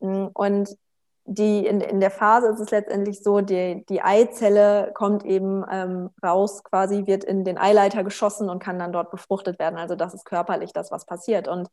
Mm, 0.00 0.26
und 0.34 0.76
die, 1.24 1.66
in, 1.66 1.80
in 1.80 2.00
der 2.00 2.10
Phase 2.10 2.48
ist 2.48 2.60
es 2.60 2.70
letztendlich 2.70 3.22
so, 3.22 3.40
die, 3.40 3.84
die 3.88 4.02
Eizelle 4.02 4.90
kommt 4.94 5.24
eben 5.24 5.64
ähm, 5.70 6.10
raus, 6.24 6.64
quasi 6.64 7.06
wird 7.06 7.24
in 7.24 7.44
den 7.44 7.58
Eileiter 7.58 8.02
geschossen 8.04 8.48
und 8.48 8.62
kann 8.62 8.78
dann 8.78 8.92
dort 8.92 9.10
befruchtet 9.10 9.58
werden. 9.58 9.78
Also 9.78 9.94
das 9.94 10.14
ist 10.14 10.24
körperlich 10.24 10.72
das, 10.72 10.90
was 10.90 11.04
passiert. 11.06 11.46
Und 11.46 11.68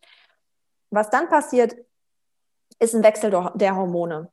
was 0.89 1.09
dann 1.09 1.29
passiert, 1.29 1.75
ist 2.79 2.93
ein 2.93 3.03
Wechsel 3.03 3.31
der 3.55 3.75
Hormone. 3.75 4.29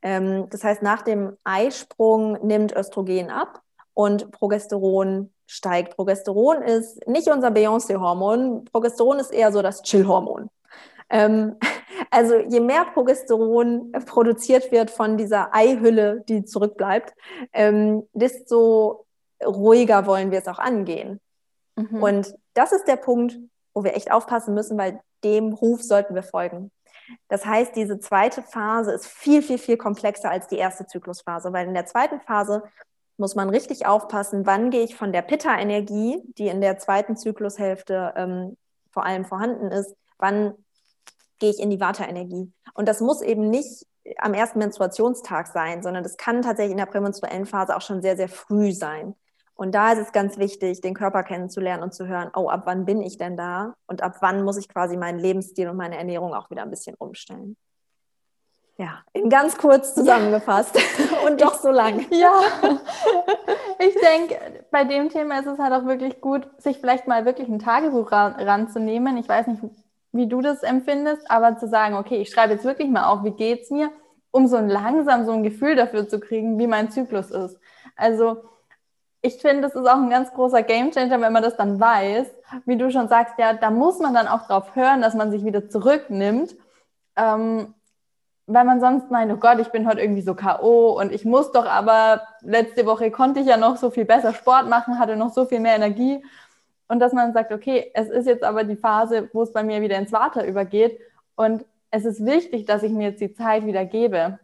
Ähm, 0.00 0.48
das 0.50 0.64
heißt, 0.64 0.82
nach 0.82 1.02
dem 1.02 1.36
Eisprung 1.44 2.38
nimmt 2.46 2.74
Östrogen 2.74 3.30
ab 3.30 3.60
und 3.94 4.30
Progesteron 4.30 5.32
steigt. 5.46 5.96
Progesteron 5.96 6.62
ist 6.62 7.06
nicht 7.06 7.28
unser 7.28 7.48
Beyoncé-Hormon. 7.48 8.64
Progesteron 8.64 9.18
ist 9.18 9.32
eher 9.32 9.52
so 9.52 9.60
das 9.60 9.82
Chill-Hormon. 9.82 10.48
Ähm, 11.12 11.56
also 12.10 12.34
je 12.34 12.60
mehr 12.60 12.86
Progesteron 12.86 13.92
produziert 14.06 14.72
wird 14.72 14.90
von 14.90 15.16
dieser 15.16 15.54
Eihülle, 15.54 16.24
die 16.28 16.44
zurückbleibt, 16.44 17.14
ähm, 17.52 18.08
desto 18.12 19.06
ruhiger 19.44 20.06
wollen 20.06 20.30
wir 20.30 20.38
es 20.38 20.48
auch 20.48 20.58
angehen. 20.58 21.20
Mhm. 21.76 22.02
Und 22.02 22.34
das 22.54 22.72
ist 22.72 22.86
der 22.88 22.96
Punkt, 22.96 23.38
wo 23.74 23.84
wir 23.84 23.94
echt 23.94 24.10
aufpassen 24.10 24.54
müssen, 24.54 24.76
weil 24.76 25.00
dem 25.24 25.52
Ruf 25.52 25.82
sollten 25.82 26.14
wir 26.14 26.22
folgen. 26.22 26.70
Das 27.28 27.44
heißt, 27.44 27.76
diese 27.76 27.98
zweite 27.98 28.42
Phase 28.42 28.92
ist 28.92 29.06
viel, 29.06 29.42
viel, 29.42 29.58
viel 29.58 29.76
komplexer 29.76 30.30
als 30.30 30.48
die 30.48 30.56
erste 30.56 30.86
Zyklusphase, 30.86 31.52
weil 31.52 31.66
in 31.66 31.74
der 31.74 31.86
zweiten 31.86 32.20
Phase 32.20 32.62
muss 33.16 33.34
man 33.34 33.50
richtig 33.50 33.86
aufpassen, 33.86 34.46
wann 34.46 34.70
gehe 34.70 34.82
ich 34.82 34.96
von 34.96 35.12
der 35.12 35.22
Pitta-Energie, 35.22 36.22
die 36.38 36.48
in 36.48 36.60
der 36.60 36.78
zweiten 36.78 37.16
Zyklushälfte 37.16 38.14
ähm, 38.16 38.56
vor 38.90 39.04
allem 39.04 39.24
vorhanden 39.24 39.70
ist, 39.70 39.94
wann 40.18 40.54
gehe 41.42 41.50
ich 41.50 41.60
in 41.60 41.70
die 41.70 41.80
Vata-Energie. 41.80 42.52
Und 42.72 42.88
das 42.88 43.00
muss 43.00 43.20
eben 43.20 43.50
nicht 43.50 43.84
am 44.18 44.32
ersten 44.32 44.60
Menstruationstag 44.60 45.48
sein, 45.48 45.82
sondern 45.82 46.04
das 46.04 46.16
kann 46.16 46.40
tatsächlich 46.40 46.72
in 46.72 46.78
der 46.78 46.86
prämenstruellen 46.86 47.46
Phase 47.46 47.76
auch 47.76 47.82
schon 47.82 48.00
sehr, 48.00 48.16
sehr 48.16 48.28
früh 48.28 48.72
sein. 48.72 49.14
Und 49.54 49.74
da 49.74 49.92
ist 49.92 49.98
es 49.98 50.12
ganz 50.12 50.38
wichtig, 50.38 50.80
den 50.80 50.94
Körper 50.94 51.24
kennenzulernen 51.24 51.82
und 51.82 51.94
zu 51.94 52.06
hören, 52.06 52.30
oh, 52.34 52.48
ab 52.48 52.62
wann 52.64 52.84
bin 52.84 53.02
ich 53.02 53.18
denn 53.18 53.36
da? 53.36 53.74
Und 53.86 54.02
ab 54.02 54.16
wann 54.20 54.44
muss 54.44 54.56
ich 54.56 54.68
quasi 54.68 54.96
meinen 54.96 55.18
Lebensstil 55.18 55.68
und 55.68 55.76
meine 55.76 55.98
Ernährung 55.98 56.32
auch 56.32 56.48
wieder 56.48 56.62
ein 56.62 56.70
bisschen 56.70 56.94
umstellen. 56.96 57.56
Ja, 58.78 59.00
in 59.12 59.28
ganz 59.28 59.58
kurz 59.58 59.94
zusammengefasst 59.94 60.78
und 61.26 61.42
doch 61.42 61.54
so 61.54 61.70
lang. 61.70 62.06
Ja, 62.10 62.40
ich 63.80 63.94
denke, 63.94 64.64
bei 64.70 64.84
dem 64.84 65.10
Thema 65.10 65.40
ist 65.40 65.46
es 65.46 65.58
halt 65.58 65.72
auch 65.72 65.86
wirklich 65.86 66.20
gut, 66.20 66.48
sich 66.58 66.78
vielleicht 66.78 67.06
mal 67.06 67.24
wirklich 67.24 67.48
ein 67.48 67.58
Tagebuch 67.58 68.10
ranzunehmen. 68.12 69.16
Ich 69.18 69.28
weiß 69.28 69.48
nicht, 69.48 69.62
wie 70.12 70.28
du 70.28 70.40
das 70.40 70.62
empfindest, 70.62 71.30
aber 71.30 71.56
zu 71.56 71.66
sagen, 71.66 71.96
okay, 71.96 72.16
ich 72.16 72.30
schreibe 72.30 72.52
jetzt 72.52 72.64
wirklich 72.64 72.88
mal 72.88 73.06
auf, 73.06 73.24
wie 73.24 73.32
geht's 73.32 73.70
mir, 73.70 73.90
um 74.30 74.46
so 74.46 74.58
langsam 74.58 75.24
so 75.24 75.32
ein 75.32 75.42
Gefühl 75.42 75.74
dafür 75.74 76.08
zu 76.08 76.20
kriegen, 76.20 76.58
wie 76.58 76.66
mein 76.66 76.90
Zyklus 76.90 77.30
ist. 77.30 77.58
Also 77.96 78.44
ich 79.22 79.36
finde, 79.36 79.62
das 79.62 79.74
ist 79.74 79.86
auch 79.86 79.96
ein 79.96 80.10
ganz 80.10 80.32
großer 80.32 80.62
Gamechanger, 80.62 81.20
wenn 81.20 81.32
man 81.32 81.42
das 81.42 81.56
dann 81.56 81.80
weiß. 81.80 82.26
Wie 82.66 82.76
du 82.76 82.90
schon 82.90 83.08
sagst, 83.08 83.38
ja, 83.38 83.54
da 83.54 83.70
muss 83.70 84.00
man 84.00 84.14
dann 84.14 84.28
auch 84.28 84.46
drauf 84.46 84.74
hören, 84.74 85.00
dass 85.00 85.14
man 85.14 85.30
sich 85.30 85.44
wieder 85.44 85.68
zurücknimmt. 85.68 86.56
Ähm, 87.16 87.74
weil 88.46 88.64
man 88.64 88.80
sonst 88.80 89.10
meint, 89.10 89.32
oh 89.32 89.36
Gott, 89.36 89.60
ich 89.60 89.68
bin 89.68 89.86
heute 89.86 90.00
irgendwie 90.00 90.22
so 90.22 90.34
K.O. 90.34 90.98
und 90.98 91.12
ich 91.12 91.24
muss 91.24 91.52
doch 91.52 91.66
aber, 91.66 92.22
letzte 92.40 92.84
Woche 92.86 93.10
konnte 93.10 93.40
ich 93.40 93.46
ja 93.46 93.56
noch 93.56 93.76
so 93.76 93.90
viel 93.90 94.04
besser 94.04 94.34
Sport 94.34 94.68
machen, 94.68 94.98
hatte 94.98 95.16
noch 95.16 95.32
so 95.32 95.46
viel 95.46 95.60
mehr 95.60 95.76
Energie 95.76 96.22
und 96.92 96.98
dass 97.00 97.14
man 97.14 97.32
sagt, 97.32 97.52
okay, 97.52 97.90
es 97.94 98.10
ist 98.10 98.26
jetzt 98.26 98.44
aber 98.44 98.64
die 98.64 98.76
Phase, 98.76 99.30
wo 99.32 99.42
es 99.42 99.52
bei 99.52 99.62
mir 99.62 99.80
wieder 99.80 99.96
ins 99.98 100.12
Water 100.12 100.46
übergeht 100.46 101.00
und 101.36 101.64
es 101.90 102.04
ist 102.04 102.24
wichtig, 102.26 102.66
dass 102.66 102.82
ich 102.82 102.92
mir 102.92 103.08
jetzt 103.08 103.22
die 103.22 103.32
Zeit 103.32 103.64
wieder 103.64 103.86
gebe. 103.86 104.38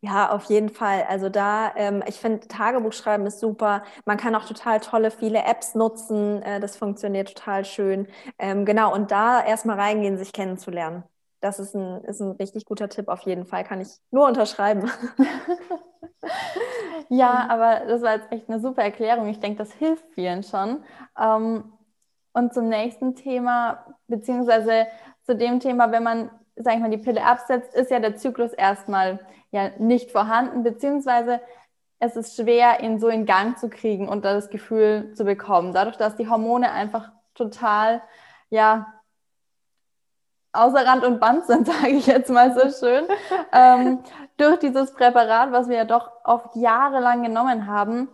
Ja, 0.00 0.30
auf 0.30 0.44
jeden 0.44 0.68
Fall. 0.68 1.04
Also 1.08 1.28
da, 1.28 1.74
ähm, 1.76 2.02
ich 2.06 2.16
finde, 2.16 2.46
Tagebuchschreiben 2.46 3.26
ist 3.26 3.40
super. 3.40 3.82
Man 4.04 4.16
kann 4.18 4.34
auch 4.36 4.46
total 4.46 4.80
tolle, 4.80 5.10
viele 5.10 5.42
Apps 5.44 5.74
nutzen. 5.74 6.42
Äh, 6.42 6.60
das 6.60 6.76
funktioniert 6.76 7.34
total 7.34 7.64
schön. 7.64 8.06
Ähm, 8.38 8.64
genau, 8.64 8.94
und 8.94 9.10
da 9.10 9.44
erstmal 9.44 9.78
reingehen, 9.80 10.16
sich 10.16 10.32
kennenzulernen. 10.32 11.02
Das 11.44 11.58
ist 11.58 11.74
ein, 11.74 12.02
ist 12.04 12.20
ein 12.20 12.30
richtig 12.30 12.64
guter 12.64 12.88
Tipp 12.88 13.08
auf 13.08 13.20
jeden 13.20 13.44
Fall. 13.44 13.64
Kann 13.64 13.78
ich 13.78 13.98
nur 14.10 14.26
unterschreiben. 14.26 14.90
ja, 17.10 17.46
aber 17.50 17.82
das 17.86 18.00
war 18.00 18.14
jetzt 18.14 18.32
echt 18.32 18.48
eine 18.48 18.60
super 18.60 18.82
Erklärung. 18.82 19.28
Ich 19.28 19.40
denke, 19.40 19.58
das 19.58 19.70
hilft 19.74 20.06
vielen 20.14 20.42
schon. 20.42 20.82
Ähm, 21.20 21.70
und 22.32 22.54
zum 22.54 22.70
nächsten 22.70 23.14
Thema, 23.14 23.84
beziehungsweise 24.08 24.86
zu 25.24 25.36
dem 25.36 25.60
Thema, 25.60 25.92
wenn 25.92 26.02
man, 26.02 26.30
sag 26.56 26.76
ich 26.76 26.80
mal, 26.80 26.88
die 26.88 26.96
Pille 26.96 27.22
absetzt, 27.22 27.74
ist 27.74 27.90
ja 27.90 28.00
der 28.00 28.16
Zyklus 28.16 28.54
erstmal 28.54 29.20
ja 29.50 29.68
nicht 29.78 30.12
vorhanden, 30.12 30.62
beziehungsweise 30.62 31.42
es 31.98 32.16
ist 32.16 32.36
schwer, 32.36 32.82
ihn 32.82 32.98
so 32.98 33.08
in 33.08 33.26
Gang 33.26 33.58
zu 33.58 33.68
kriegen 33.68 34.08
und 34.08 34.24
das 34.24 34.48
Gefühl 34.48 35.12
zu 35.12 35.26
bekommen. 35.26 35.74
Dadurch, 35.74 35.98
dass 35.98 36.16
die 36.16 36.26
Hormone 36.26 36.72
einfach 36.72 37.12
total, 37.34 38.00
ja, 38.48 38.94
außer 40.54 40.86
Rand 40.86 41.04
und 41.04 41.20
Band 41.20 41.46
sind, 41.46 41.66
sage 41.72 41.88
ich 41.88 42.06
jetzt 42.06 42.30
mal 42.30 42.54
so 42.54 42.86
schön, 42.86 43.04
ähm, 43.52 44.00
durch 44.36 44.58
dieses 44.58 44.92
Präparat, 44.94 45.52
was 45.52 45.68
wir 45.68 45.76
ja 45.76 45.84
doch 45.84 46.10
oft 46.24 46.56
jahrelang 46.56 47.22
genommen 47.22 47.66
haben, 47.66 48.08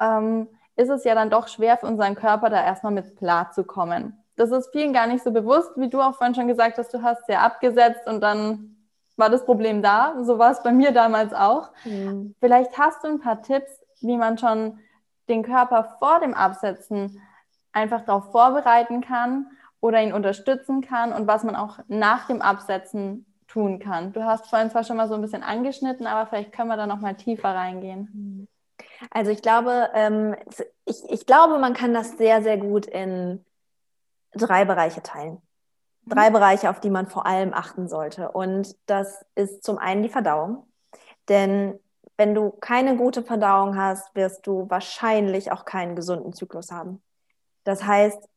ähm, 0.00 0.48
ist 0.76 0.90
es 0.90 1.04
ja 1.04 1.14
dann 1.14 1.30
doch 1.30 1.48
schwer 1.48 1.76
für 1.78 1.86
unseren 1.86 2.14
Körper, 2.14 2.50
da 2.50 2.62
erstmal 2.62 2.92
mit 2.92 3.16
klarzukommen. 3.16 4.18
Das 4.36 4.50
ist 4.50 4.70
vielen 4.72 4.92
gar 4.92 5.06
nicht 5.06 5.22
so 5.22 5.30
bewusst, 5.30 5.70
wie 5.76 5.88
du 5.88 6.00
auch 6.00 6.16
vorhin 6.16 6.34
schon 6.34 6.48
gesagt 6.48 6.78
hast, 6.78 6.92
du 6.92 7.02
hast 7.02 7.28
ja 7.28 7.40
abgesetzt 7.40 8.08
und 8.08 8.20
dann 8.20 8.76
war 9.16 9.30
das 9.30 9.44
Problem 9.44 9.80
da. 9.82 10.16
So 10.22 10.38
war 10.38 10.50
es 10.50 10.62
bei 10.62 10.72
mir 10.72 10.90
damals 10.90 11.32
auch. 11.32 11.70
Mhm. 11.84 12.34
Vielleicht 12.40 12.76
hast 12.76 13.04
du 13.04 13.08
ein 13.08 13.20
paar 13.20 13.42
Tipps, 13.42 13.70
wie 14.00 14.16
man 14.16 14.36
schon 14.38 14.80
den 15.28 15.44
Körper 15.44 15.96
vor 16.00 16.18
dem 16.20 16.34
Absetzen 16.34 17.20
einfach 17.72 18.04
darauf 18.04 18.32
vorbereiten 18.32 19.00
kann 19.00 19.46
oder 19.84 20.02
ihn 20.02 20.12
unterstützen 20.12 20.80
kann 20.80 21.12
und 21.12 21.26
was 21.26 21.44
man 21.44 21.56
auch 21.56 21.78
nach 21.88 22.26
dem 22.26 22.40
Absetzen 22.40 23.26
tun 23.46 23.78
kann. 23.78 24.12
Du 24.12 24.24
hast 24.24 24.48
vorhin 24.48 24.70
zwar 24.70 24.84
schon 24.84 24.96
mal 24.96 25.08
so 25.08 25.14
ein 25.14 25.20
bisschen 25.20 25.42
angeschnitten, 25.42 26.06
aber 26.06 26.26
vielleicht 26.26 26.52
können 26.52 26.68
wir 26.68 26.76
da 26.76 26.86
noch 26.86 27.00
mal 27.00 27.14
tiefer 27.14 27.54
reingehen. 27.54 28.48
Also 29.10 29.30
ich 29.30 29.42
glaube, 29.42 29.90
ähm, 29.94 30.34
ich, 30.86 30.96
ich 31.08 31.26
glaube, 31.26 31.58
man 31.58 31.74
kann 31.74 31.92
das 31.92 32.16
sehr, 32.16 32.42
sehr 32.42 32.56
gut 32.56 32.86
in 32.86 33.44
drei 34.34 34.64
Bereiche 34.64 35.02
teilen 35.02 35.42
drei 36.06 36.30
Bereiche, 36.30 36.70
auf 36.70 36.80
die 36.80 36.90
man 36.90 37.06
vor 37.06 37.26
allem 37.26 37.54
achten 37.54 37.88
sollte. 37.88 38.30
Und 38.32 38.76
das 38.86 39.24
ist 39.34 39.64
zum 39.64 39.78
einen 39.78 40.02
die 40.02 40.08
Verdauung. 40.08 40.66
Denn 41.28 41.78
wenn 42.16 42.34
du 42.34 42.50
keine 42.50 42.96
gute 42.96 43.22
Verdauung 43.22 43.76
hast, 43.76 44.14
wirst 44.14 44.46
du 44.46 44.68
wahrscheinlich 44.68 45.50
auch 45.50 45.64
keinen 45.64 45.96
gesunden 45.96 46.32
Zyklus 46.32 46.70
haben. 46.70 47.02
Das 47.64 47.84
heißt, 47.84 48.28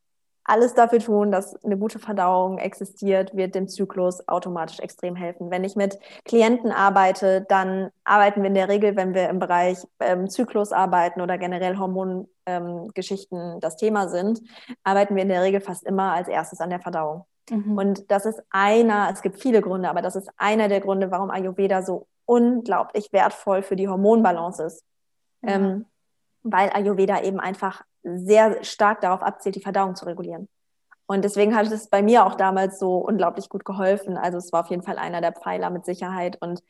alles 0.47 0.73
dafür 0.73 0.99
tun, 0.99 1.31
dass 1.31 1.61
eine 1.63 1.77
gute 1.77 1.99
Verdauung 1.99 2.57
existiert, 2.57 3.35
wird 3.35 3.53
dem 3.53 3.67
Zyklus 3.67 4.27
automatisch 4.29 4.79
extrem 4.79 5.15
helfen. 5.15 5.51
Wenn 5.51 5.65
ich 5.65 5.75
mit 5.75 5.99
Klienten 6.23 6.71
arbeite, 6.71 7.41
dann 7.41 7.91
arbeiten 8.05 8.41
wir 8.41 8.47
in 8.47 8.55
der 8.55 8.69
Regel, 8.69 8.95
wenn 8.95 9.13
wir 9.13 9.29
im 9.29 9.39
Bereich 9.39 9.85
ähm, 9.99 10.29
Zyklus 10.29 10.71
arbeiten 10.71 11.19
oder 11.19 11.37
generell 11.37 11.77
Hormongeschichten 11.77 13.39
ähm, 13.39 13.59
das 13.59 13.75
Thema 13.75 14.07
sind, 14.07 14.41
arbeiten 14.83 15.15
wir 15.15 15.23
in 15.23 15.29
der 15.29 15.43
Regel 15.43 15.59
fast 15.59 15.83
immer 15.83 16.13
als 16.13 16.29
erstes 16.29 16.61
an 16.61 16.69
der 16.69 16.79
Verdauung. 16.79 17.25
Mhm. 17.49 17.77
Und 17.77 18.09
das 18.09 18.25
ist 18.25 18.41
einer, 18.49 19.09
es 19.11 19.21
gibt 19.21 19.41
viele 19.41 19.61
Gründe, 19.61 19.89
aber 19.89 20.01
das 20.01 20.15
ist 20.15 20.29
einer 20.37 20.69
der 20.69 20.79
Gründe, 20.79 21.11
warum 21.11 21.29
Ayurveda 21.29 21.81
so 21.81 22.07
unglaublich 22.25 23.11
wertvoll 23.11 23.63
für 23.63 23.75
die 23.75 23.89
Hormonbalance 23.89 24.63
ist. 24.63 24.83
Ja. 25.41 25.55
Ähm, 25.55 25.85
weil 26.43 26.69
Ayurveda 26.69 27.21
eben 27.23 27.41
einfach 27.41 27.83
sehr 28.15 28.63
stark 28.63 29.01
darauf 29.01 29.21
abzielt, 29.21 29.55
die 29.55 29.61
Verdauung 29.61 29.95
zu 29.95 30.05
regulieren. 30.05 30.47
Und 31.07 31.23
deswegen 31.23 31.55
hat 31.55 31.71
es 31.71 31.87
bei 31.87 32.01
mir 32.01 32.25
auch 32.25 32.35
damals 32.35 32.79
so 32.79 32.97
unglaublich 32.97 33.49
gut 33.49 33.63
geholfen. 33.63 34.17
Also 34.17 34.37
es 34.37 34.51
war 34.51 34.61
auf 34.61 34.69
jeden 34.69 34.83
Fall 34.83 34.97
einer 34.97 35.21
der 35.21 35.31
Pfeiler 35.31 35.69
mit 35.69 35.85
Sicherheit. 35.85 36.37
Und 36.41 36.61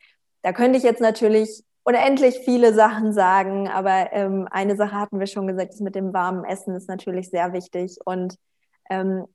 da 0.42 0.52
könnte 0.52 0.78
ich 0.78 0.84
jetzt 0.84 1.00
natürlich 1.00 1.64
unendlich 1.82 2.38
viele 2.44 2.72
Sachen 2.72 3.12
sagen, 3.12 3.68
aber 3.68 4.12
ähm, 4.12 4.46
eine 4.50 4.76
Sache 4.76 4.94
hatten 4.94 5.18
wir 5.18 5.26
schon 5.26 5.46
gesagt, 5.46 5.72
das 5.72 5.80
mit 5.80 5.94
dem 5.94 6.12
warmen 6.12 6.44
Essen 6.44 6.74
ist 6.76 6.88
natürlich 6.88 7.30
sehr 7.30 7.52
wichtig. 7.52 7.98
Und 8.04 8.36
ähm, 8.90 9.26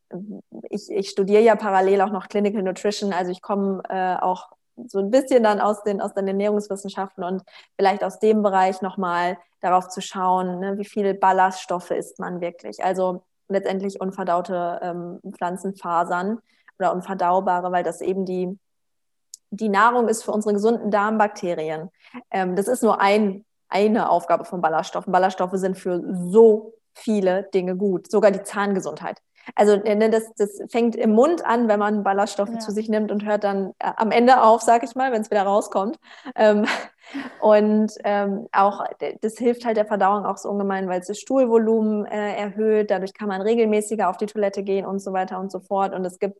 ich, 0.69 0.89
ich 0.89 1.09
studiere 1.09 1.41
ja 1.41 1.55
parallel 1.55 2.01
auch 2.01 2.11
noch 2.11 2.29
Clinical 2.29 2.63
Nutrition, 2.63 3.11
also 3.11 3.31
ich 3.31 3.41
komme 3.41 3.81
äh, 3.89 4.15
auch 4.21 4.51
so 4.87 4.99
ein 4.99 5.11
bisschen 5.11 5.43
dann 5.43 5.59
aus 5.59 5.83
den, 5.83 6.01
aus 6.01 6.13
den 6.13 6.27
Ernährungswissenschaften 6.27 7.23
und 7.23 7.43
vielleicht 7.75 8.03
aus 8.03 8.19
dem 8.19 8.41
Bereich 8.41 8.81
nochmal 8.81 9.37
darauf 9.61 9.89
zu 9.89 10.01
schauen, 10.01 10.59
ne, 10.59 10.77
wie 10.77 10.85
viele 10.85 11.13
Ballaststoffe 11.13 11.91
isst 11.91 12.19
man 12.19 12.41
wirklich. 12.41 12.83
Also 12.83 13.23
letztendlich 13.47 14.01
unverdaute 14.01 14.79
ähm, 14.81 15.19
Pflanzenfasern 15.31 16.39
oder 16.79 16.93
unverdaubare, 16.93 17.71
weil 17.71 17.83
das 17.83 18.01
eben 18.01 18.25
die, 18.25 18.57
die 19.51 19.69
Nahrung 19.69 20.07
ist 20.07 20.23
für 20.23 20.31
unsere 20.31 20.53
gesunden 20.53 20.91
Darmbakterien. 20.91 21.89
Ähm, 22.31 22.55
das 22.55 22.67
ist 22.67 22.83
nur 22.83 22.99
ein, 22.99 23.45
eine 23.69 24.09
Aufgabe 24.09 24.45
von 24.45 24.61
Ballaststoffen. 24.61 25.13
Ballaststoffe 25.13 25.55
sind 25.55 25.77
für 25.77 26.01
so 26.29 26.73
viele 26.93 27.43
Dinge 27.53 27.75
gut, 27.75 28.09
sogar 28.09 28.31
die 28.31 28.43
Zahngesundheit. 28.43 29.21
Also 29.55 29.73
äh, 29.73 29.95
ne, 29.95 30.09
das, 30.09 30.33
das 30.35 30.61
fängt 30.69 30.95
im 30.95 31.11
Mund 31.11 31.45
an, 31.45 31.67
wenn 31.67 31.79
man 31.79 32.03
Ballaststoffe 32.03 32.53
ja. 32.53 32.59
zu 32.59 32.71
sich 32.71 32.89
nimmt 32.89 33.11
und 33.11 33.25
hört 33.25 33.43
dann 33.43 33.73
äh, 33.79 33.91
am 33.97 34.11
Ende 34.11 34.41
auf, 34.41 34.61
sag 34.61 34.83
ich 34.83 34.95
mal, 34.95 35.11
wenn 35.11 35.21
es 35.21 35.31
wieder 35.31 35.43
rauskommt. 35.43 35.99
Ähm, 36.35 36.65
und 37.41 37.91
ähm, 38.03 38.47
auch 38.51 38.83
das 39.21 39.37
hilft 39.37 39.65
halt 39.65 39.77
der 39.77 39.85
Verdauung 39.85 40.25
auch 40.25 40.37
so 40.37 40.49
ungemein, 40.49 40.87
weil 40.87 41.01
es 41.01 41.07
das 41.07 41.19
Stuhlvolumen 41.19 42.05
äh, 42.05 42.35
erhöht. 42.35 42.89
Dadurch 42.91 43.13
kann 43.13 43.27
man 43.27 43.41
regelmäßiger 43.41 44.09
auf 44.09 44.17
die 44.17 44.27
Toilette 44.27 44.63
gehen 44.63 44.85
und 44.85 44.99
so 44.99 45.13
weiter 45.13 45.39
und 45.39 45.51
so 45.51 45.59
fort. 45.59 45.93
Und 45.93 46.05
es 46.05 46.19
gibt 46.19 46.39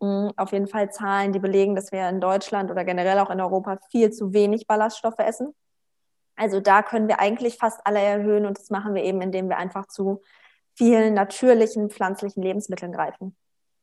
mh, 0.00 0.32
auf 0.36 0.52
jeden 0.52 0.66
Fall 0.68 0.90
Zahlen, 0.90 1.32
die 1.32 1.38
belegen, 1.38 1.74
dass 1.74 1.92
wir 1.92 2.08
in 2.08 2.20
Deutschland 2.20 2.70
oder 2.70 2.84
generell 2.84 3.18
auch 3.18 3.30
in 3.30 3.40
Europa 3.40 3.78
viel 3.90 4.10
zu 4.10 4.32
wenig 4.32 4.66
Ballaststoffe 4.66 5.18
essen. 5.18 5.54
Also 6.36 6.60
da 6.60 6.82
können 6.82 7.08
wir 7.08 7.20
eigentlich 7.20 7.56
fast 7.58 7.80
alle 7.84 8.00
erhöhen 8.00 8.44
und 8.44 8.58
das 8.58 8.70
machen 8.70 8.94
wir 8.94 9.04
eben, 9.04 9.20
indem 9.20 9.48
wir 9.48 9.56
einfach 9.56 9.86
zu 9.86 10.20
vielen 10.74 11.14
natürlichen 11.14 11.90
pflanzlichen 11.90 12.42
Lebensmitteln 12.42 12.92
greifen. 12.92 13.36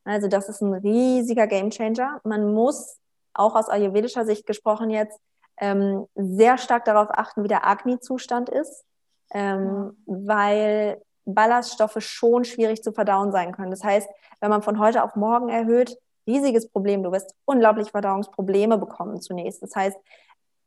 Also 0.04 0.28
das 0.28 0.50
ist 0.50 0.62
ein 0.62 0.74
riesiger 0.74 1.48
Gamechanger. 1.48 2.20
Man 2.24 2.54
muss 2.54 2.98
auch 3.34 3.56
aus 3.56 3.70
ayurvedischer 3.70 4.26
Sicht 4.26 4.46
gesprochen 4.46 4.90
jetzt 4.90 5.20
ähm, 5.58 6.08
sehr 6.16 6.58
stark 6.58 6.86
darauf 6.86 7.10
achten, 7.12 7.44
wie 7.44 7.48
der 7.48 7.68
Agni-Zustand 7.68 8.50
ist, 8.50 8.84
ähm, 9.34 9.96
weil 10.06 11.02
Ballaststoffe 11.26 11.98
schon 12.00 12.44
schwierig 12.44 12.84
zu 12.84 12.92
verdauen 12.92 13.32
sein 13.32 13.52
können. 13.52 13.72
Das 13.72 13.84
heißt, 13.84 14.10
wenn 14.40 14.50
man 14.50 14.64
von 14.64 14.80
heute 14.80 15.04
auf 15.04 15.16
morgen 15.16 15.50
erhöht, 15.50 15.98
riesiges 16.28 16.70
Problem. 16.70 17.04
Du 17.04 17.12
wirst 17.12 17.36
unglaublich 17.46 17.92
Verdauungsprobleme 17.92 18.78
bekommen 18.78 19.22
zunächst. 19.22 19.62
Das 19.62 19.76
heißt, 19.76 19.98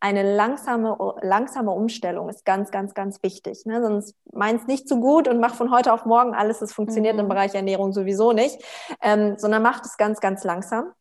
eine 0.04 0.36
langsame, 0.36 0.98
langsame 1.22 1.70
Umstellung 1.70 2.28
ist 2.28 2.44
ganz, 2.44 2.70
ganz, 2.70 2.92
ganz 2.92 3.22
wichtig. 3.22 3.64
Ne? 3.64 3.80
Sonst 3.80 4.14
meinst 4.30 4.68
nicht 4.68 4.86
zu 4.86 5.00
gut 5.00 5.28
und 5.28 5.40
mach 5.40 5.54
von 5.54 5.70
heute 5.70 5.94
auf 5.94 6.04
morgen 6.04 6.34
alles, 6.34 6.58
das 6.58 6.74
funktioniert 6.74 7.14
mhm. 7.14 7.20
im 7.20 7.28
Bereich 7.30 7.54
Ernährung 7.54 7.94
sowieso 7.94 8.32
nicht, 8.32 8.62
ähm, 9.00 9.38
sondern 9.38 9.62
mach 9.62 9.82
es 9.82 9.96
ganz, 9.96 10.20
ganz 10.20 10.44
langsam. 10.44 10.92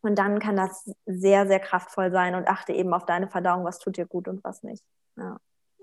Und 0.00 0.18
dann 0.18 0.38
kann 0.38 0.56
das 0.56 0.90
sehr, 1.04 1.46
sehr 1.46 1.60
kraftvoll 1.60 2.10
sein 2.12 2.34
und 2.34 2.48
achte 2.48 2.72
eben 2.72 2.94
auf 2.94 3.04
deine 3.04 3.28
Verdauung, 3.28 3.66
was 3.66 3.78
tut 3.78 3.98
dir 3.98 4.06
gut 4.06 4.26
und 4.26 4.42
was 4.42 4.62
nicht. 4.62 4.82
Ja. 5.18 5.36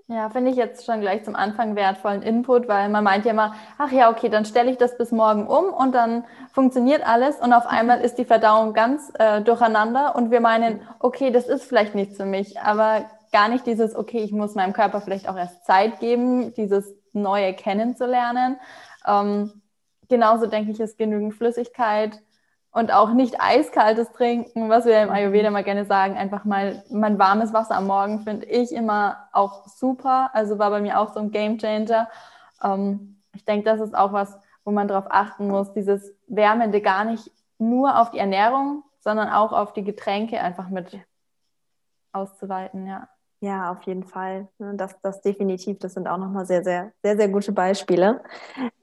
Ja, 0.08 0.28
finde 0.28 0.50
ich 0.50 0.56
jetzt 0.56 0.84
schon 0.84 1.00
gleich 1.00 1.24
zum 1.24 1.36
Anfang 1.36 1.74
wertvollen 1.76 2.22
Input, 2.22 2.68
weil 2.68 2.88
man 2.90 3.04
meint 3.04 3.24
ja 3.24 3.30
immer, 3.30 3.54
ach 3.78 3.90
ja, 3.92 4.10
okay, 4.10 4.28
dann 4.28 4.44
stelle 4.44 4.70
ich 4.70 4.76
das 4.76 4.98
bis 4.98 5.10
morgen 5.10 5.46
um 5.46 5.72
und 5.72 5.92
dann 5.94 6.24
funktioniert 6.52 7.06
alles 7.06 7.36
und 7.40 7.52
auf 7.52 7.66
einmal 7.66 8.00
ist 8.00 8.18
die 8.18 8.24
Verdauung 8.24 8.74
ganz 8.74 9.10
äh, 9.18 9.40
durcheinander 9.40 10.14
und 10.16 10.30
wir 10.30 10.40
meinen, 10.40 10.80
okay, 10.98 11.30
das 11.30 11.46
ist 11.46 11.64
vielleicht 11.64 11.94
nichts 11.94 12.16
für 12.16 12.26
mich, 12.26 12.60
aber 12.60 13.06
gar 13.32 13.48
nicht 13.48 13.66
dieses, 13.66 13.94
okay, 13.96 14.18
ich 14.18 14.32
muss 14.32 14.54
meinem 14.54 14.74
Körper 14.74 15.00
vielleicht 15.00 15.28
auch 15.28 15.36
erst 15.36 15.64
Zeit 15.64 16.00
geben, 16.00 16.52
dieses 16.54 16.94
Neue 17.12 17.54
kennenzulernen. 17.54 18.58
Ähm, 19.06 19.62
genauso 20.08 20.46
denke 20.46 20.72
ich, 20.72 20.80
ist 20.80 20.98
genügend 20.98 21.34
Flüssigkeit 21.34 22.20
und 22.72 22.92
auch 22.92 23.12
nicht 23.12 23.36
eiskaltes 23.38 24.10
Trinken, 24.12 24.70
was 24.70 24.86
wir 24.86 25.02
im 25.02 25.08
mhm. 25.08 25.14
Ayurveda 25.14 25.50
mal 25.50 25.62
gerne 25.62 25.84
sagen, 25.84 26.16
einfach 26.16 26.44
mal 26.44 26.82
mein 26.90 27.18
warmes 27.18 27.52
Wasser 27.52 27.76
am 27.76 27.86
Morgen 27.86 28.20
finde 28.20 28.46
ich 28.46 28.72
immer 28.72 29.28
auch 29.32 29.68
super. 29.68 30.30
Also 30.32 30.58
war 30.58 30.70
bei 30.70 30.80
mir 30.80 30.98
auch 30.98 31.12
so 31.12 31.20
ein 31.20 31.30
Game 31.30 31.58
Changer. 31.58 32.08
Ähm, 32.62 33.20
ich 33.34 33.44
denke, 33.44 33.64
das 33.64 33.80
ist 33.80 33.94
auch 33.94 34.12
was, 34.12 34.38
wo 34.64 34.70
man 34.70 34.88
darauf 34.88 35.06
achten 35.10 35.48
muss, 35.48 35.72
dieses 35.72 36.14
Wärmende 36.26 36.80
gar 36.80 37.04
nicht 37.04 37.30
nur 37.58 38.00
auf 38.00 38.10
die 38.10 38.18
Ernährung, 38.18 38.82
sondern 39.00 39.28
auch 39.28 39.52
auf 39.52 39.72
die 39.72 39.84
Getränke 39.84 40.40
einfach 40.40 40.68
mit 40.68 40.98
auszuweiten, 42.12 42.86
ja. 42.86 43.08
Ja, 43.40 43.72
auf 43.72 43.82
jeden 43.82 44.04
Fall. 44.04 44.46
Das, 44.58 44.94
das 45.02 45.20
definitiv, 45.20 45.80
das 45.80 45.94
sind 45.94 46.06
auch 46.06 46.16
nochmal 46.16 46.46
sehr, 46.46 46.62
sehr, 46.62 46.92
sehr, 47.02 47.16
sehr 47.16 47.28
gute 47.28 47.50
Beispiele. 47.50 48.22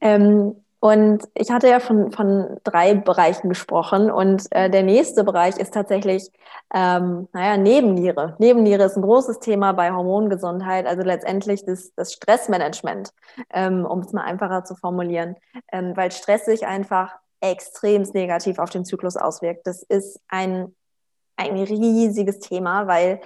Ähm, 0.01 0.61
Und 0.81 1.27
ich 1.33 1.51
hatte 1.51 1.67
ja 1.67 1.81
von, 1.81 2.11
von 2.13 2.57
drei 2.63 2.93
Bereichen 2.93 3.49
gesprochen 3.49 4.09
und 4.09 4.47
äh, 4.51 4.69
der 4.69 4.83
nächste 4.83 5.25
Bereich 5.25 5.57
ist 5.57 5.73
tatsächlich, 5.73 6.31
ähm, 6.73 7.27
naja, 7.33 7.57
Nebenniere. 7.57 8.35
Nebenniere 8.39 8.83
ist 8.83 8.95
ein 8.95 9.01
großes 9.01 9.39
Thema 9.39 9.73
bei 9.73 9.91
Hormongesundheit, 9.91 10.87
also 10.87 11.03
letztendlich 11.03 11.65
das, 11.65 11.93
das 11.95 12.13
Stressmanagement, 12.13 13.11
ähm, 13.53 13.85
um 13.85 13.99
es 13.99 14.13
mal 14.13 14.23
einfacher 14.23 14.63
zu 14.63 14.75
formulieren, 14.75 15.35
ähm, 15.73 15.97
weil 15.97 16.13
Stress 16.13 16.45
sich 16.45 16.65
einfach 16.65 17.13
extrem 17.41 18.03
negativ 18.13 18.57
auf 18.57 18.69
den 18.69 18.85
Zyklus 18.85 19.17
auswirkt. 19.17 19.67
Das 19.67 19.83
ist 19.83 20.21
ein, 20.29 20.73
ein 21.35 21.57
riesiges 21.57 22.39
Thema, 22.39 22.87
weil 22.87 23.19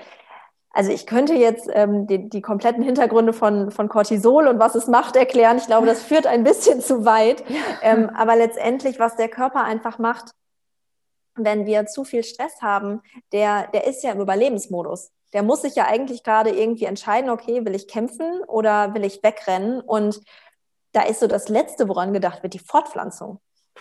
also 0.76 0.92
ich 0.92 1.06
könnte 1.06 1.36
jetzt 1.36 1.70
ähm, 1.72 2.08
die, 2.08 2.30
die 2.30 2.42
kompletten 2.42 2.84
Hintergründe 2.84 3.32
von, 3.32 3.70
von 3.70 3.90
Cortisol 3.90 4.48
und 4.48 4.58
was 4.58 4.74
es 4.74 4.88
macht 4.88 5.16
erklären. 5.16 5.58
Ich 5.58 5.68
glaube, 5.68 5.86
das 5.86 6.02
führt 6.04 6.26
ein 6.26 6.44
bisschen 6.44 6.82
zu 6.82 7.06
weit. 7.06 7.44
Ähm, 7.84 8.10
aber 8.10 8.36
letztendlich, 8.36 9.00
was 9.00 9.16
der 9.16 9.30
Körper 9.30 9.64
einfach 9.64 10.00
macht, 10.00 10.32
wenn 11.36 11.68
wir 11.68 11.86
zu 11.86 12.04
viel 12.04 12.24
Stress 12.24 12.62
haben, 12.62 13.02
der, 13.32 13.68
der 13.68 13.86
ist 13.86 14.04
ja 14.04 14.12
im 14.12 14.20
Überlebensmodus. 14.20 15.12
Der 15.32 15.44
muss 15.44 15.62
sich 15.62 15.76
ja 15.76 15.86
eigentlich 15.86 16.24
gerade 16.24 16.50
irgendwie 16.50 16.86
entscheiden, 16.86 17.30
okay, 17.30 17.66
will 17.66 17.76
ich 17.76 17.88
kämpfen 17.88 18.44
oder 18.48 18.94
will 18.96 19.04
ich 19.04 19.24
wegrennen? 19.24 19.80
Und 19.80 20.22
da 20.92 21.04
ist 21.04 21.20
so 21.20 21.28
das 21.28 21.50
Letzte, 21.50 21.88
woran 21.88 22.14
gedacht 22.14 22.42
wird, 22.44 22.54
die 22.54 22.60
Fortpflanzung. 22.60 23.40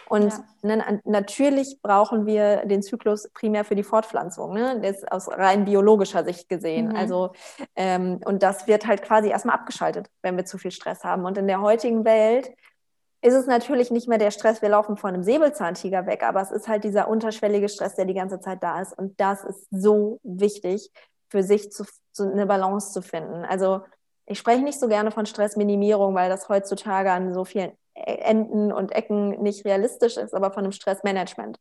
Und 0.08 0.32
ja. 0.32 0.76
ne, 0.76 1.00
natürlich 1.04 1.80
brauchen 1.82 2.26
wir 2.26 2.64
den 2.66 2.82
Zyklus 2.82 3.28
primär 3.34 3.64
für 3.64 3.74
die 3.74 3.82
Fortpflanzung, 3.82 4.54
ne? 4.54 4.80
das 4.80 5.04
aus 5.04 5.28
rein 5.28 5.64
biologischer 5.64 6.24
Sicht 6.24 6.48
gesehen. 6.48 6.88
Mhm. 6.88 6.96
Also, 6.96 7.32
ähm, 7.76 8.20
und 8.24 8.42
das 8.42 8.66
wird 8.66 8.86
halt 8.86 9.02
quasi 9.02 9.28
erstmal 9.28 9.56
abgeschaltet, 9.56 10.08
wenn 10.22 10.36
wir 10.36 10.44
zu 10.44 10.58
viel 10.58 10.70
Stress 10.70 11.04
haben. 11.04 11.24
Und 11.24 11.38
in 11.38 11.46
der 11.46 11.60
heutigen 11.60 12.04
Welt 12.04 12.50
ist 13.22 13.34
es 13.34 13.46
natürlich 13.46 13.90
nicht 13.90 14.08
mehr 14.08 14.18
der 14.18 14.32
Stress, 14.32 14.62
wir 14.62 14.68
laufen 14.68 14.96
vor 14.96 15.08
einem 15.08 15.22
Säbelzahntiger 15.22 16.06
weg, 16.06 16.24
aber 16.24 16.40
es 16.40 16.50
ist 16.50 16.66
halt 16.66 16.82
dieser 16.82 17.08
unterschwellige 17.08 17.68
Stress, 17.68 17.94
der 17.94 18.04
die 18.04 18.14
ganze 18.14 18.40
Zeit 18.40 18.62
da 18.62 18.80
ist. 18.80 18.98
Und 18.98 19.20
das 19.20 19.44
ist 19.44 19.68
so 19.70 20.18
wichtig, 20.24 20.90
für 21.30 21.42
sich 21.42 21.70
zu, 21.70 21.84
zu 22.12 22.30
eine 22.30 22.46
Balance 22.46 22.92
zu 22.92 23.00
finden. 23.00 23.44
Also 23.44 23.82
ich 24.26 24.38
spreche 24.38 24.62
nicht 24.62 24.78
so 24.78 24.88
gerne 24.88 25.10
von 25.10 25.26
Stressminimierung, 25.26 26.14
weil 26.14 26.28
das 26.28 26.48
heutzutage 26.48 27.12
an 27.12 27.32
so 27.32 27.44
vielen 27.44 27.72
Enden 27.94 28.72
und 28.72 28.92
Ecken 28.92 29.42
nicht 29.42 29.64
realistisch 29.64 30.16
ist, 30.16 30.34
aber 30.34 30.50
von 30.50 30.64
einem 30.64 30.72
Stressmanagement. 30.72 31.58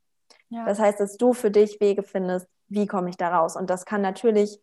Ja. 0.50 0.66
Das 0.66 0.80
heißt, 0.80 1.00
dass 1.00 1.18
du 1.18 1.34
für 1.34 1.52
dich 1.52 1.80
Wege 1.80 2.04
findest, 2.04 2.48
wie 2.68 2.88
komme 2.88 3.10
ich 3.10 3.18
da 3.18 3.38
raus? 3.38 3.56
Und 3.56 3.70
das 3.70 3.86
kann 3.86 4.02
natürlich 4.02 4.60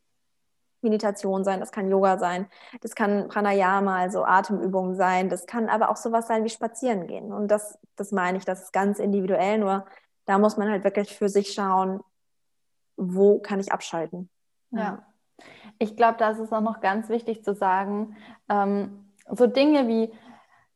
Meditation 0.80 1.44
sein, 1.44 1.60
das 1.60 1.72
kann 1.72 1.90
Yoga 1.90 2.18
sein, 2.18 2.46
das 2.80 2.94
kann 2.94 3.28
Pranayama, 3.28 3.98
also 3.98 4.24
Atemübungen 4.24 4.94
sein, 4.94 5.28
das 5.28 5.46
kann 5.46 5.68
aber 5.68 5.90
auch 5.90 5.96
sowas 5.96 6.28
sein 6.28 6.44
wie 6.44 6.50
Spazieren 6.50 7.06
gehen. 7.06 7.32
Und 7.32 7.48
das, 7.48 7.78
das 7.96 8.12
meine 8.12 8.38
ich, 8.38 8.44
das 8.44 8.62
ist 8.62 8.72
ganz 8.72 8.98
individuell, 8.98 9.58
nur 9.58 9.86
da 10.24 10.38
muss 10.38 10.56
man 10.56 10.70
halt 10.70 10.84
wirklich 10.84 11.16
für 11.16 11.28
sich 11.28 11.52
schauen, 11.52 12.00
wo 12.96 13.38
kann 13.38 13.60
ich 13.60 13.72
abschalten. 13.72 14.28
Ja. 14.70 14.80
ja. 14.80 15.02
Ich 15.78 15.96
glaube, 15.96 16.18
da 16.18 16.30
ist 16.30 16.38
es 16.38 16.52
auch 16.52 16.60
noch 16.60 16.80
ganz 16.80 17.08
wichtig 17.08 17.44
zu 17.44 17.54
sagen, 17.54 18.16
ähm, 18.48 19.12
so 19.30 19.46
Dinge 19.46 19.88
wie 19.88 20.12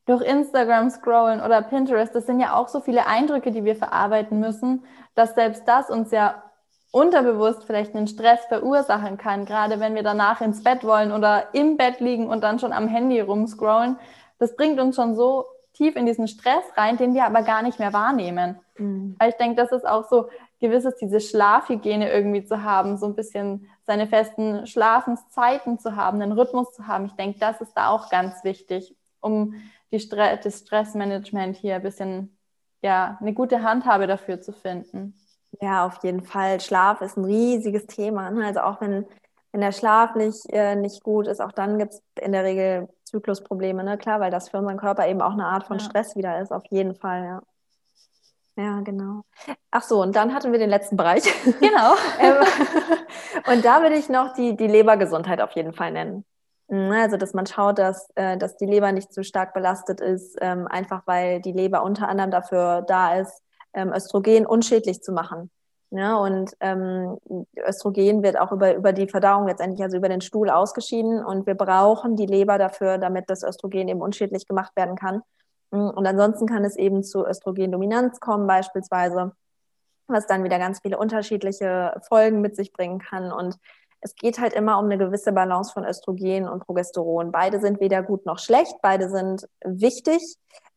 durch 0.06 0.22
Instagram 0.22 0.90
scrollen 0.90 1.40
oder 1.40 1.62
Pinterest, 1.62 2.14
das 2.14 2.26
sind 2.26 2.40
ja 2.40 2.54
auch 2.54 2.68
so 2.68 2.80
viele 2.80 3.06
Eindrücke, 3.06 3.52
die 3.52 3.64
wir 3.64 3.76
verarbeiten 3.76 4.40
müssen, 4.40 4.84
dass 5.14 5.34
selbst 5.34 5.66
das 5.66 5.90
uns 5.90 6.10
ja 6.10 6.42
unterbewusst 6.90 7.64
vielleicht 7.64 7.94
einen 7.94 8.06
Stress 8.06 8.44
verursachen 8.46 9.16
kann, 9.16 9.46
gerade 9.46 9.80
wenn 9.80 9.94
wir 9.94 10.02
danach 10.02 10.40
ins 10.40 10.62
Bett 10.62 10.84
wollen 10.84 11.12
oder 11.12 11.54
im 11.54 11.76
Bett 11.76 12.00
liegen 12.00 12.28
und 12.28 12.42
dann 12.42 12.58
schon 12.58 12.72
am 12.72 12.86
Handy 12.86 13.20
rumscrollen. 13.20 13.98
Das 14.38 14.56
bringt 14.56 14.78
uns 14.78 14.96
schon 14.96 15.14
so 15.14 15.46
tief 15.72 15.96
in 15.96 16.04
diesen 16.04 16.28
Stress 16.28 16.64
rein, 16.76 16.98
den 16.98 17.14
wir 17.14 17.24
aber 17.24 17.42
gar 17.42 17.62
nicht 17.62 17.78
mehr 17.78 17.92
wahrnehmen. 17.92 18.58
Mhm. 18.78 19.16
ich 19.26 19.34
denke, 19.36 19.56
das 19.56 19.72
ist 19.72 19.86
auch 19.86 20.08
so 20.08 20.28
gewisses, 20.60 20.96
diese 20.96 21.20
Schlafhygiene 21.20 22.10
irgendwie 22.10 22.44
zu 22.44 22.62
haben, 22.62 22.96
so 22.96 23.06
ein 23.06 23.14
bisschen 23.14 23.68
seine 23.84 24.06
festen 24.06 24.66
Schlafenszeiten 24.66 25.78
zu 25.78 25.96
haben, 25.96 26.22
einen 26.22 26.32
Rhythmus 26.32 26.72
zu 26.72 26.86
haben. 26.86 27.06
Ich 27.06 27.12
denke, 27.12 27.38
das 27.38 27.60
ist 27.60 27.74
da 27.74 27.88
auch 27.88 28.10
ganz 28.10 28.44
wichtig, 28.44 28.94
um 29.20 29.54
Stre 30.00 30.38
das 30.42 30.60
Stressmanagement 30.60 31.56
hier 31.56 31.76
ein 31.76 31.82
bisschen, 31.82 32.36
ja, 32.82 33.18
eine 33.20 33.34
gute 33.34 33.62
Handhabe 33.62 34.06
dafür 34.06 34.40
zu 34.40 34.52
finden. 34.52 35.14
Ja, 35.60 35.86
auf 35.86 36.02
jeden 36.02 36.22
Fall. 36.22 36.60
Schlaf 36.60 37.00
ist 37.00 37.16
ein 37.16 37.24
riesiges 37.24 37.86
Thema. 37.86 38.30
Ne? 38.30 38.46
Also 38.46 38.60
auch 38.60 38.80
wenn, 38.80 39.06
wenn 39.52 39.60
der 39.60 39.72
Schlaf 39.72 40.14
nicht, 40.14 40.46
äh, 40.50 40.76
nicht 40.76 41.02
gut 41.02 41.26
ist, 41.26 41.40
auch 41.40 41.52
dann 41.52 41.78
gibt 41.78 41.92
es 41.92 42.02
in 42.20 42.32
der 42.32 42.44
Regel 42.44 42.88
Zyklusprobleme, 43.04 43.84
ne? 43.84 43.98
Klar, 43.98 44.20
weil 44.20 44.30
das 44.30 44.48
für 44.48 44.58
unseren 44.58 44.78
Körper 44.78 45.06
eben 45.06 45.20
auch 45.20 45.32
eine 45.32 45.46
Art 45.46 45.64
von 45.66 45.78
ja. 45.78 45.84
Stress 45.84 46.16
wieder 46.16 46.40
ist, 46.40 46.50
auf 46.50 46.64
jeden 46.70 46.94
Fall, 46.94 47.24
ja. 47.24 47.42
Ja, 48.56 48.80
genau. 48.80 49.22
Ach 49.70 49.82
so, 49.82 50.02
und 50.02 50.14
dann 50.14 50.34
hatten 50.34 50.52
wir 50.52 50.58
den 50.58 50.68
letzten 50.68 50.96
Bereich. 50.96 51.24
Genau. 51.60 51.94
Ähm, 52.18 52.44
und 53.46 53.64
da 53.64 53.82
würde 53.82 53.96
ich 53.96 54.08
noch 54.08 54.34
die, 54.34 54.56
die 54.56 54.66
Lebergesundheit 54.66 55.40
auf 55.40 55.52
jeden 55.52 55.72
Fall 55.72 55.90
nennen. 55.90 56.24
Ne, 56.72 57.02
also, 57.02 57.18
dass 57.18 57.34
man 57.34 57.44
schaut, 57.44 57.78
dass, 57.78 58.08
äh, 58.14 58.38
dass 58.38 58.56
die 58.56 58.64
Leber 58.64 58.92
nicht 58.92 59.12
zu 59.12 59.22
stark 59.24 59.52
belastet 59.52 60.00
ist, 60.00 60.38
ähm, 60.40 60.66
einfach 60.66 61.02
weil 61.04 61.42
die 61.42 61.52
Leber 61.52 61.82
unter 61.82 62.08
anderem 62.08 62.30
dafür 62.30 62.80
da 62.80 63.18
ist, 63.18 63.42
ähm, 63.74 63.92
Östrogen 63.92 64.46
unschädlich 64.46 65.02
zu 65.02 65.12
machen. 65.12 65.50
Ja, 65.90 66.14
ne, 66.14 66.18
und 66.18 66.56
ähm, 66.60 67.18
Östrogen 67.58 68.22
wird 68.22 68.40
auch 68.40 68.52
über, 68.52 68.74
über 68.74 68.94
die 68.94 69.06
Verdauung 69.06 69.46
letztendlich, 69.48 69.82
also 69.82 69.98
über 69.98 70.08
den 70.08 70.22
Stuhl 70.22 70.48
ausgeschieden. 70.48 71.22
Und 71.22 71.46
wir 71.46 71.56
brauchen 71.56 72.16
die 72.16 72.24
Leber 72.24 72.56
dafür, 72.56 72.96
damit 72.96 73.28
das 73.28 73.42
Östrogen 73.42 73.88
eben 73.88 74.00
unschädlich 74.00 74.48
gemacht 74.48 74.72
werden 74.74 74.96
kann. 74.96 75.20
Mm, 75.72 75.90
und 75.90 76.06
ansonsten 76.06 76.46
kann 76.46 76.64
es 76.64 76.76
eben 76.76 77.02
zu 77.02 77.26
Östrogendominanz 77.26 78.18
kommen, 78.18 78.46
beispielsweise, 78.46 79.32
was 80.06 80.26
dann 80.26 80.42
wieder 80.42 80.58
ganz 80.58 80.80
viele 80.80 80.96
unterschiedliche 80.96 82.00
Folgen 82.08 82.40
mit 82.40 82.56
sich 82.56 82.72
bringen 82.72 82.98
kann. 82.98 83.30
Und 83.30 83.58
es 84.02 84.16
geht 84.16 84.40
halt 84.40 84.52
immer 84.52 84.78
um 84.78 84.86
eine 84.86 84.98
gewisse 84.98 85.32
Balance 85.32 85.72
von 85.72 85.84
Östrogen 85.84 86.48
und 86.48 86.66
Progesteron. 86.66 87.30
Beide 87.30 87.60
sind 87.60 87.80
weder 87.80 88.02
gut 88.02 88.26
noch 88.26 88.40
schlecht, 88.40 88.74
beide 88.82 89.08
sind 89.08 89.48
wichtig, 89.64 90.20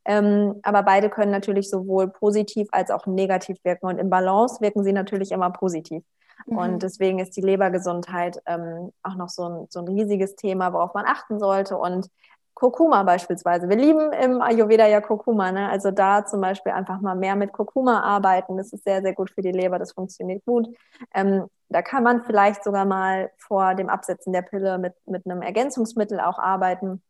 ähm, 0.05 0.59
aber 0.61 0.83
beide 0.83 1.09
können 1.09 1.31
natürlich 1.31 1.69
sowohl 1.69 2.07
positiv 2.07 2.67
als 2.71 2.91
auch 2.91 3.07
negativ 3.07 3.57
wirken. 3.63 3.88
Und 3.88 3.97
im 3.97 4.11
Balance 4.11 4.61
wirken 4.61 4.83
sie 4.83 4.93
natürlich 4.93 5.31
immer 5.31 5.49
positiv. 5.49 6.03
Mhm. 6.45 6.57
Und 6.57 6.83
deswegen 6.83 7.17
ist 7.17 7.35
die 7.35 7.41
Lebergesundheit 7.41 8.39
ähm, 8.45 8.91
auch 9.01 9.15
noch 9.15 9.29
so 9.29 9.49
ein, 9.49 9.65
so 9.69 9.79
ein 9.79 9.88
riesiges 9.88 10.35
Thema, 10.35 10.71
worauf 10.71 10.93
man 10.93 11.05
achten 11.05 11.39
sollte. 11.39 11.77
Und 11.77 12.07
Kurkuma 12.56 13.04
beispielsweise. 13.04 13.68
Wir 13.68 13.76
lieben 13.76 14.13
im 14.13 14.41
Ayurveda 14.41 14.88
ja 14.88 15.02
Kurkuma. 15.02 15.52
Ne? 15.52 15.70
Also 15.70 15.91
da 15.91 16.26
zum 16.26 16.39
Beispiel 16.39 16.72
einfach 16.72 17.02
mal 17.02 17.15
mehr 17.15 17.36
mit 17.36 17.52
Kurkuma 17.52 18.02
arbeiten. 18.02 18.58
Das 18.58 18.72
ist 18.72 18.86
sehr, 18.86 19.02
sehr 19.02 19.13
gut 19.13 19.30
für 19.30 19.41
die 19.41 19.52
Leber. 19.52 19.78
Das 19.78 19.91
funktioniert 19.91 20.44
gut. 20.46 20.70
Ähm, 21.13 21.48
da 21.68 21.82
kann 21.82 22.04
man 22.04 22.24
vielleicht 22.24 22.63
sogar 22.63 22.86
mal 22.86 23.30
vor 23.38 23.76
dem 23.76 23.89
Absetzen 23.89 24.32
der 24.32 24.41
Pille 24.41 24.78
mit, 24.78 24.94
mit 25.06 25.26
einem 25.26 25.41
Ergänzungsmittel 25.41 26.22
auch 26.22 26.39
arbeiten. 26.39 27.04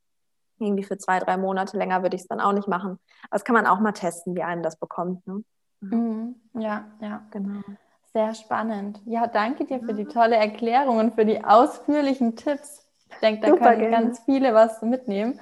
Irgendwie 0.57 0.83
für 0.83 0.97
zwei, 0.97 1.19
drei 1.19 1.37
Monate 1.37 1.77
länger 1.77 2.01
würde 2.01 2.15
ich 2.15 2.23
es 2.23 2.27
dann 2.27 2.41
auch 2.41 2.53
nicht 2.53 2.67
machen. 2.67 2.97
Aber 3.23 3.31
das 3.31 3.43
kann 3.43 3.55
man 3.55 3.67
auch 3.67 3.79
mal 3.79 3.91
testen, 3.91 4.35
wie 4.35 4.43
einem 4.43 4.63
das 4.63 4.77
bekommt. 4.77 5.27
Ne? 5.27 5.43
Mhm. 5.81 6.35
Ja, 6.53 6.85
ja, 7.01 7.21
genau. 7.29 7.61
Sehr 8.13 8.33
spannend. 8.33 8.99
Ja, 9.05 9.27
danke 9.27 9.65
dir 9.65 9.79
für 9.81 9.93
die 9.93 10.05
tolle 10.05 10.37
Erklärung 10.37 10.97
und 10.97 11.13
für 11.13 11.25
die 11.25 11.43
ausführlichen 11.43 12.35
Tipps. 12.35 12.84
Ich 13.09 13.17
denke, 13.17 13.41
da 13.41 13.49
Super, 13.49 13.75
können 13.75 13.91
gerne. 13.91 14.05
ganz 14.05 14.19
viele 14.25 14.53
was 14.53 14.81
mitnehmen. 14.81 15.39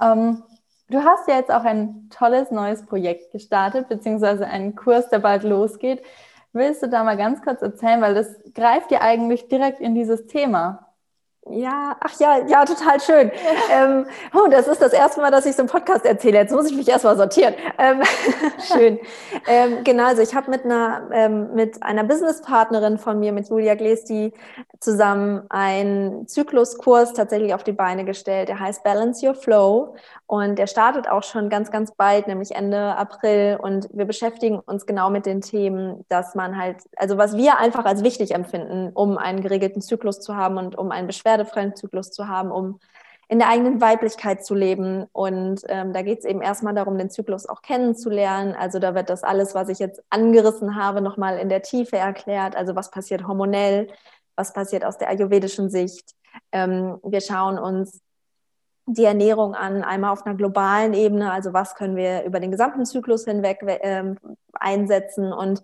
Ähm, 0.00 0.42
du 0.88 1.02
hast 1.02 1.28
ja 1.28 1.36
jetzt 1.36 1.50
auch 1.50 1.64
ein 1.64 2.08
tolles 2.10 2.50
neues 2.50 2.84
Projekt 2.86 3.32
gestartet, 3.32 3.88
beziehungsweise 3.88 4.46
einen 4.46 4.74
Kurs, 4.76 5.08
der 5.08 5.20
bald 5.20 5.44
losgeht. 5.44 6.02
Willst 6.52 6.82
du 6.82 6.88
da 6.88 7.04
mal 7.04 7.16
ganz 7.16 7.42
kurz 7.42 7.62
erzählen, 7.62 8.00
weil 8.02 8.14
das 8.14 8.28
greift 8.54 8.90
ja 8.90 9.00
eigentlich 9.00 9.48
direkt 9.48 9.80
in 9.80 9.94
dieses 9.94 10.26
Thema. 10.26 10.91
Ja, 11.50 11.96
ach 11.98 12.20
ja, 12.20 12.46
ja, 12.46 12.64
total 12.64 13.00
schön. 13.00 13.32
ähm, 13.72 14.06
oh, 14.32 14.46
das 14.48 14.68
ist 14.68 14.80
das 14.80 14.92
erste 14.92 15.20
Mal, 15.20 15.32
dass 15.32 15.44
ich 15.44 15.56
so 15.56 15.62
einen 15.62 15.68
Podcast 15.68 16.06
erzähle. 16.06 16.38
Jetzt 16.38 16.52
muss 16.52 16.70
ich 16.70 16.76
mich 16.76 16.88
erstmal 16.88 17.16
sortieren. 17.16 17.54
Ähm, 17.78 18.00
schön. 18.72 19.00
Ähm, 19.48 19.82
genau, 19.82 20.06
also 20.06 20.22
ich 20.22 20.36
habe 20.36 20.50
mit 20.52 20.64
einer 20.64 21.08
ähm, 21.12 21.52
mit 21.52 21.82
einer 21.82 22.04
Businesspartnerin 22.04 22.96
von 22.96 23.18
mir, 23.18 23.32
mit 23.32 23.48
Julia 23.48 23.74
Glesti, 23.74 24.32
zusammen 24.78 25.42
einen 25.48 26.28
Zykluskurs 26.28 27.12
tatsächlich 27.12 27.54
auf 27.54 27.64
die 27.64 27.72
Beine 27.72 28.04
gestellt. 28.04 28.48
Der 28.48 28.60
heißt 28.60 28.84
Balance 28.84 29.26
Your 29.26 29.34
Flow 29.34 29.96
und 30.28 30.60
der 30.60 30.68
startet 30.68 31.10
auch 31.10 31.24
schon 31.24 31.48
ganz, 31.48 31.72
ganz 31.72 31.92
bald, 31.92 32.28
nämlich 32.28 32.54
Ende 32.54 32.96
April. 32.96 33.58
Und 33.60 33.88
wir 33.92 34.04
beschäftigen 34.04 34.60
uns 34.60 34.86
genau 34.86 35.10
mit 35.10 35.26
den 35.26 35.40
Themen, 35.40 36.04
dass 36.08 36.36
man 36.36 36.56
halt, 36.56 36.76
also 36.96 37.18
was 37.18 37.36
wir 37.36 37.58
einfach 37.58 37.84
als 37.84 38.04
wichtig 38.04 38.32
empfinden, 38.32 38.92
um 38.94 39.18
einen 39.18 39.42
geregelten 39.42 39.82
Zyklus 39.82 40.20
zu 40.20 40.36
haben 40.36 40.56
und 40.56 40.78
um 40.78 40.92
einen 40.92 41.08
Beschwerden 41.08 41.31
beschwerdefreien 41.32 41.76
Zyklus 41.76 42.10
zu 42.10 42.28
haben, 42.28 42.50
um 42.50 42.78
in 43.28 43.38
der 43.38 43.48
eigenen 43.48 43.80
Weiblichkeit 43.80 44.44
zu 44.44 44.54
leben. 44.54 45.06
Und 45.12 45.62
ähm, 45.68 45.92
da 45.92 46.02
geht 46.02 46.20
es 46.20 46.24
eben 46.24 46.42
erstmal 46.42 46.74
darum, 46.74 46.98
den 46.98 47.10
Zyklus 47.10 47.46
auch 47.46 47.62
kennenzulernen. 47.62 48.54
Also 48.54 48.78
da 48.78 48.94
wird 48.94 49.08
das 49.08 49.22
alles, 49.22 49.54
was 49.54 49.68
ich 49.68 49.78
jetzt 49.78 50.02
angerissen 50.10 50.76
habe, 50.76 51.00
nochmal 51.00 51.38
in 51.38 51.48
der 51.48 51.62
Tiefe 51.62 51.96
erklärt. 51.96 52.56
Also 52.56 52.76
was 52.76 52.90
passiert 52.90 53.26
hormonell, 53.26 53.88
was 54.36 54.52
passiert 54.52 54.84
aus 54.84 54.98
der 54.98 55.08
ayurvedischen 55.08 55.70
Sicht. 55.70 56.14
Ähm, 56.52 56.98
wir 57.02 57.22
schauen 57.22 57.58
uns 57.58 58.00
die 58.86 59.04
Ernährung 59.04 59.54
an, 59.54 59.82
einmal 59.82 60.10
auf 60.10 60.26
einer 60.26 60.34
globalen 60.34 60.92
Ebene, 60.92 61.30
also 61.30 61.52
was 61.52 61.76
können 61.76 61.94
wir 61.94 62.24
über 62.24 62.40
den 62.40 62.50
gesamten 62.50 62.84
Zyklus 62.84 63.24
hinweg 63.24 63.62
äh, 63.62 64.14
einsetzen 64.52 65.32
und 65.32 65.62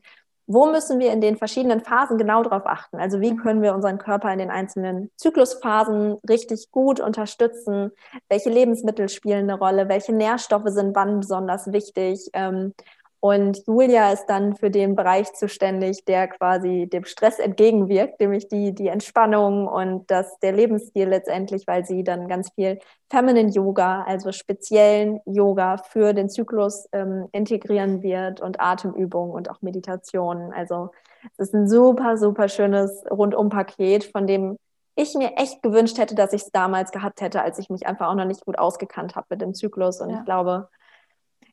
wo 0.51 0.67
müssen 0.67 0.99
wir 0.99 1.13
in 1.13 1.21
den 1.21 1.37
verschiedenen 1.37 1.81
Phasen 1.81 2.17
genau 2.17 2.43
darauf 2.43 2.67
achten? 2.67 2.97
Also 2.97 3.21
wie 3.21 3.33
mhm. 3.33 3.37
können 3.37 3.63
wir 3.63 3.75
unseren 3.75 3.99
Körper 3.99 4.33
in 4.33 4.39
den 4.39 4.51
einzelnen 4.51 5.11
Zyklusphasen 5.17 6.17
richtig 6.29 6.71
gut 6.73 7.01
unterstützen? 7.01 7.93
Welche 8.31 8.49
Lebensmittel 8.49 9.11
spielen 9.11 9.51
eine 9.51 9.59
Rolle? 9.59 9.91
Welche 9.91 10.15
Nährstoffe 10.15 10.69
sind 10.69 10.97
wann 10.97 11.21
besonders 11.21 11.71
wichtig? 11.71 12.31
Ähm, 12.33 12.73
und 13.21 13.67
Julia 13.67 14.13
ist 14.13 14.27
dann 14.27 14.55
für 14.55 14.71
den 14.71 14.95
Bereich 14.95 15.33
zuständig, 15.33 16.05
der 16.05 16.29
quasi 16.29 16.89
dem 16.93 17.05
Stress 17.05 17.41
entgegenwirkt, 17.41 18.21
nämlich 18.21 18.47
die, 18.47 18.73
die 18.73 18.89
Entspannung 18.89 19.67
und 19.67 20.09
das, 20.09 20.39
der 20.39 20.53
Lebensstil 20.53 21.09
letztendlich, 21.09 21.67
weil 21.67 21.85
sie 21.85 22.05
dann 22.05 22.29
ganz 22.29 22.53
viel 22.55 22.79
Feminine 23.11 23.51
Yoga, 23.51 24.05
also 24.05 24.31
speziellen 24.31 25.21
Yoga 25.27 25.79
für 25.79 26.15
den 26.15 26.29
Zyklus 26.29 26.89
ähm, 26.93 27.27
integrieren 27.33 28.05
wird 28.05 28.41
und 28.41 28.61
Atemübungen 28.61 29.33
und 29.33 29.51
auch 29.51 29.63
Meditationen. 29.63 30.53
Also 30.53 30.91
es 31.37 31.49
ist 31.49 31.55
ein 31.55 31.69
super, 31.69 32.19
super 32.19 32.49
schönes 32.49 33.05
Rundumpaket, 33.11 34.05
von 34.05 34.29
dem 34.29 34.59
ich 34.95 35.15
mir 35.15 35.37
echt 35.37 35.63
gewünscht 35.63 35.99
hätte, 35.99 36.15
dass 36.15 36.33
ich 36.33 36.43
es 36.43 36.51
damals 36.51 36.93
gehabt 36.93 37.21
hätte, 37.21 37.43
als 37.43 37.59
ich 37.59 37.69
mich 37.69 37.87
einfach 37.87 38.09
auch 38.09 38.15
noch 38.15 38.25
nicht 38.25 38.45
gut 38.45 38.59
ausgekannt 38.59 39.17
habe 39.17 39.27
mit 39.31 39.41
dem 39.41 39.55
Zyklus. 39.55 40.01
Und 40.01 40.11
ja. 40.11 40.19
ich 40.19 40.25
glaube, 40.25 40.69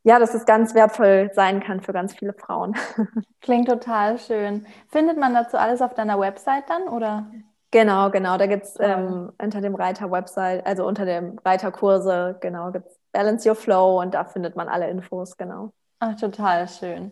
ja, 0.06 0.20
dass 0.20 0.36
es 0.36 0.46
ganz 0.46 0.76
wertvoll 0.76 1.32
sein 1.34 1.62
kann 1.62 1.82
für 1.82 1.92
ganz 1.92 2.14
viele 2.14 2.34
Frauen. 2.34 2.76
Klingt 3.42 3.68
total 3.68 4.20
schön. 4.20 4.66
Findet 4.88 5.18
man 5.18 5.34
dazu 5.34 5.58
alles 5.58 5.82
auf 5.82 5.96
deiner 5.96 6.20
Website 6.20 6.70
dann 6.70 6.84
oder? 6.84 7.26
Genau, 7.72 8.12
genau. 8.12 8.38
Da 8.38 8.46
gibt 8.46 8.66
es 8.66 8.76
ähm, 8.80 9.32
unter 9.42 9.62
dem 9.62 9.74
Reiter-Website, 9.74 10.66
also 10.66 10.86
unter 10.86 11.06
dem 11.06 11.40
Reiterkurse, 11.44 12.38
genau, 12.40 12.72
gibt 12.72 12.86
es 12.88 13.00
Balance 13.12 13.50
Your 13.50 13.56
Flow 13.56 14.00
und 14.00 14.14
da 14.14 14.26
findet 14.26 14.56
man 14.56 14.68
alle 14.68 14.88
Infos, 14.90 15.38
genau. 15.38 15.72
Ach, 16.00 16.16
total 16.16 16.68
schön. 16.68 17.12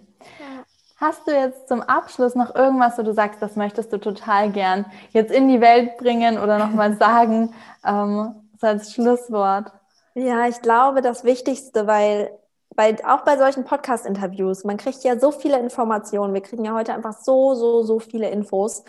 Hast 0.97 1.27
du 1.27 1.31
jetzt 1.31 1.67
zum 1.67 1.81
Abschluss 1.81 2.35
noch 2.35 2.53
irgendwas, 2.53 2.95
wo 2.99 3.01
du 3.01 3.11
sagst, 3.11 3.41
das 3.41 3.55
möchtest 3.55 3.91
du 3.91 3.97
total 3.97 4.51
gern 4.51 4.85
jetzt 5.09 5.33
in 5.33 5.47
die 5.47 5.61
Welt 5.61 5.97
bringen 5.97 6.37
oder 6.37 6.59
nochmal 6.59 6.93
sagen, 6.97 7.55
ähm, 7.83 8.35
so 8.61 8.67
als 8.67 8.93
Schlusswort? 8.93 9.71
Ja, 10.13 10.47
ich 10.47 10.61
glaube, 10.61 11.01
das 11.01 11.23
Wichtigste, 11.23 11.87
weil 11.87 12.29
bei, 12.75 12.95
auch 13.05 13.21
bei 13.21 13.37
solchen 13.37 13.65
Podcast-Interviews, 13.65 14.63
man 14.63 14.77
kriegt 14.77 15.03
ja 15.03 15.19
so 15.19 15.31
viele 15.31 15.59
Informationen. 15.59 16.33
Wir 16.33 16.41
kriegen 16.41 16.65
ja 16.65 16.73
heute 16.73 16.93
einfach 16.93 17.19
so, 17.21 17.55
so, 17.55 17.83
so 17.83 17.99
viele 17.99 18.29
Infos. 18.29 18.83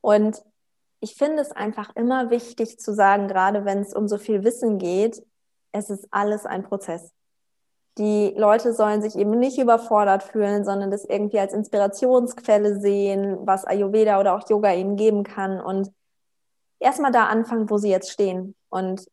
Und 0.00 0.42
ich 1.00 1.14
finde 1.14 1.42
es 1.42 1.52
einfach 1.52 1.94
immer 1.94 2.30
wichtig 2.30 2.78
zu 2.78 2.92
sagen, 2.92 3.28
gerade 3.28 3.64
wenn 3.64 3.78
es 3.78 3.94
um 3.94 4.08
so 4.08 4.18
viel 4.18 4.44
Wissen 4.44 4.78
geht, 4.78 5.22
es 5.72 5.90
ist 5.90 6.08
alles 6.10 6.46
ein 6.46 6.64
Prozess. 6.64 7.12
Die 7.98 8.32
Leute 8.36 8.72
sollen 8.72 9.02
sich 9.02 9.16
eben 9.16 9.38
nicht 9.38 9.58
überfordert 9.58 10.22
fühlen, 10.22 10.64
sondern 10.64 10.90
das 10.90 11.04
irgendwie 11.04 11.40
als 11.40 11.52
Inspirationsquelle 11.52 12.80
sehen, 12.80 13.38
was 13.42 13.64
Ayurveda 13.64 14.20
oder 14.20 14.34
auch 14.34 14.48
Yoga 14.48 14.72
ihnen 14.72 14.96
geben 14.96 15.24
kann 15.24 15.60
und 15.60 15.92
erstmal 16.78 17.12
da 17.12 17.26
anfangen, 17.26 17.70
wo 17.70 17.78
sie 17.78 17.90
jetzt 17.90 18.10
stehen. 18.10 18.54
Und 18.68 19.04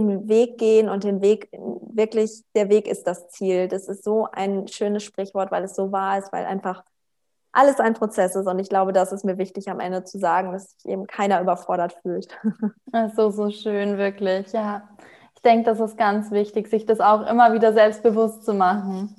den 0.00 0.28
Weg 0.28 0.58
gehen 0.58 0.88
und 0.88 1.04
den 1.04 1.20
Weg 1.20 1.48
wirklich, 1.52 2.44
der 2.54 2.68
Weg 2.68 2.86
ist 2.86 3.06
das 3.06 3.28
Ziel. 3.28 3.68
Das 3.68 3.88
ist 3.88 4.04
so 4.04 4.28
ein 4.32 4.68
schönes 4.68 5.02
Sprichwort, 5.02 5.50
weil 5.50 5.64
es 5.64 5.74
so 5.74 5.92
wahr 5.92 6.18
ist, 6.18 6.32
weil 6.32 6.44
einfach 6.44 6.82
alles 7.52 7.80
ein 7.80 7.94
Prozess 7.94 8.34
ist. 8.34 8.46
Und 8.46 8.58
ich 8.58 8.68
glaube, 8.68 8.92
das 8.92 9.12
ist 9.12 9.24
mir 9.24 9.38
wichtig 9.38 9.68
am 9.68 9.80
Ende 9.80 10.04
zu 10.04 10.18
sagen, 10.18 10.52
dass 10.52 10.72
sich 10.72 10.90
eben 10.90 11.06
keiner 11.06 11.40
überfordert 11.40 11.96
fühlt. 12.02 12.28
So, 13.16 13.30
so 13.30 13.50
schön, 13.50 13.96
wirklich. 13.96 14.52
Ja, 14.52 14.86
ich 15.34 15.40
denke, 15.40 15.64
das 15.64 15.80
ist 15.80 15.96
ganz 15.96 16.30
wichtig, 16.30 16.68
sich 16.68 16.84
das 16.84 17.00
auch 17.00 17.26
immer 17.26 17.54
wieder 17.54 17.72
selbstbewusst 17.72 18.44
zu 18.44 18.52
machen. 18.52 19.16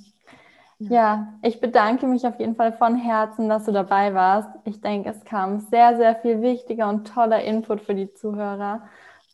Ja, 0.89 1.33
ich 1.41 1.59
bedanke 1.59 2.07
mich 2.07 2.25
auf 2.27 2.39
jeden 2.39 2.55
Fall 2.55 2.73
von 2.73 2.95
Herzen, 2.95 3.49
dass 3.49 3.65
du 3.65 3.71
dabei 3.71 4.13
warst. 4.13 4.49
Ich 4.65 4.81
denke, 4.81 5.09
es 5.09 5.23
kam 5.23 5.59
sehr, 5.59 5.97
sehr 5.97 6.15
viel 6.15 6.41
wichtiger 6.41 6.89
und 6.89 7.07
toller 7.07 7.43
Input 7.43 7.81
für 7.81 7.95
die 7.95 8.13
Zuhörer. 8.13 8.83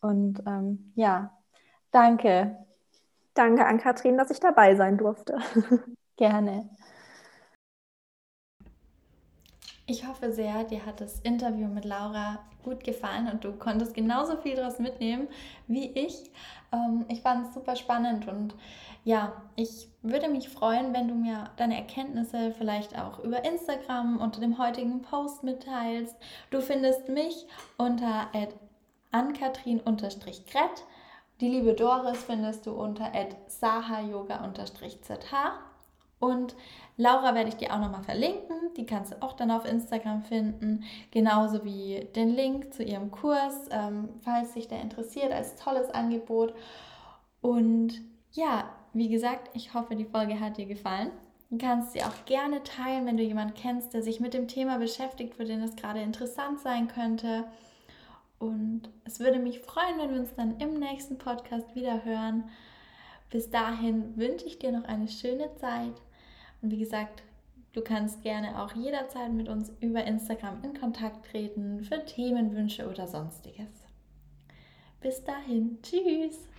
Und 0.01 0.41
ähm, 0.45 0.91
ja, 0.95 1.37
danke. 1.91 2.65
Danke 3.33 3.65
an 3.65 3.77
Kathrin, 3.77 4.17
dass 4.17 4.31
ich 4.31 4.39
dabei 4.39 4.75
sein 4.75 4.97
durfte. 4.97 5.37
Gerne. 6.17 6.69
Ich 9.85 10.05
hoffe 10.05 10.31
sehr, 10.31 10.65
dir 10.65 10.85
hat 10.85 11.01
das 11.01 11.19
Interview 11.21 11.67
mit 11.67 11.83
Laura 11.83 12.37
gut 12.63 12.83
gefallen 12.83 13.27
und 13.27 13.43
du 13.43 13.53
konntest 13.53 13.95
genauso 13.95 14.37
viel 14.37 14.55
daraus 14.55 14.77
mitnehmen 14.77 15.27
wie 15.67 15.89
ich. 15.91 16.31
Ähm, 16.71 17.05
ich 17.07 17.21
fand 17.21 17.47
es 17.47 17.55
super 17.55 17.75
spannend 17.75 18.27
und 18.27 18.53
ja, 19.03 19.33
ich 19.55 19.87
würde 20.03 20.29
mich 20.29 20.49
freuen, 20.49 20.93
wenn 20.93 21.07
du 21.07 21.15
mir 21.15 21.45
deine 21.57 21.77
Erkenntnisse 21.77 22.53
vielleicht 22.55 22.99
auch 22.99 23.17
über 23.23 23.43
Instagram 23.43 24.19
unter 24.19 24.39
dem 24.41 24.59
heutigen 24.59 25.01
Post 25.01 25.43
mitteilst. 25.43 26.15
Du 26.51 26.61
findest 26.61 27.09
mich 27.09 27.47
unter 27.77 28.27
Ann-Kathrin-Grett. 29.11 30.85
Die 31.41 31.47
liebe 31.47 31.73
Doris 31.73 32.23
findest 32.23 32.65
du 32.65 32.71
unter 32.71 33.11
sahayoga-zh. 33.47 35.17
Und 36.19 36.55
Laura 36.97 37.33
werde 37.33 37.49
ich 37.49 37.55
dir 37.55 37.73
auch 37.73 37.79
nochmal 37.79 38.03
verlinken. 38.03 38.73
Die 38.75 38.85
kannst 38.85 39.13
du 39.13 39.21
auch 39.21 39.33
dann 39.33 39.51
auf 39.51 39.65
Instagram 39.65 40.21
finden. 40.21 40.83
Genauso 41.11 41.63
wie 41.63 42.09
den 42.13 42.29
Link 42.29 42.73
zu 42.73 42.83
ihrem 42.83 43.09
Kurs, 43.09 43.69
ähm, 43.71 44.09
falls 44.21 44.53
sich 44.53 44.67
der 44.67 44.81
interessiert, 44.81 45.31
als 45.31 45.55
tolles 45.55 45.89
Angebot. 45.91 46.53
Und 47.41 48.01
ja, 48.33 48.65
wie 48.93 49.07
gesagt, 49.07 49.49
ich 49.53 49.73
hoffe, 49.73 49.95
die 49.95 50.05
Folge 50.05 50.39
hat 50.39 50.57
dir 50.57 50.65
gefallen. 50.65 51.11
Du 51.49 51.57
kannst 51.57 51.93
sie 51.93 52.03
auch 52.03 52.25
gerne 52.25 52.63
teilen, 52.63 53.05
wenn 53.05 53.17
du 53.17 53.23
jemanden 53.23 53.55
kennst, 53.55 53.93
der 53.93 54.03
sich 54.03 54.19
mit 54.19 54.33
dem 54.33 54.47
Thema 54.47 54.77
beschäftigt, 54.77 55.35
für 55.35 55.45
den 55.45 55.63
es 55.63 55.75
gerade 55.75 56.01
interessant 56.01 56.59
sein 56.59 56.87
könnte. 56.87 57.45
Und 58.39 58.89
es 59.03 59.19
würde 59.19 59.37
mich 59.37 59.59
freuen, 59.59 59.97
wenn 59.97 60.13
wir 60.13 60.19
uns 60.19 60.33
dann 60.33 60.57
im 60.59 60.79
nächsten 60.79 61.17
Podcast 61.17 61.75
wieder 61.75 62.05
hören. 62.05 62.45
Bis 63.29 63.49
dahin 63.49 64.17
wünsche 64.17 64.45
ich 64.45 64.57
dir 64.57 64.71
noch 64.71 64.85
eine 64.85 65.07
schöne 65.07 65.53
Zeit. 65.57 66.01
Und 66.61 66.71
wie 66.71 66.79
gesagt, 66.79 67.21
du 67.73 67.81
kannst 67.81 68.23
gerne 68.23 68.61
auch 68.61 68.73
jederzeit 68.73 69.31
mit 69.31 69.49
uns 69.49 69.71
über 69.81 70.03
Instagram 70.05 70.63
in 70.63 70.79
Kontakt 70.79 71.25
treten 71.29 71.83
für 71.83 72.03
Themenwünsche 72.05 72.89
oder 72.89 73.07
sonstiges. 73.07 73.67
Bis 75.01 75.23
dahin, 75.23 75.77
tschüss. 75.81 76.49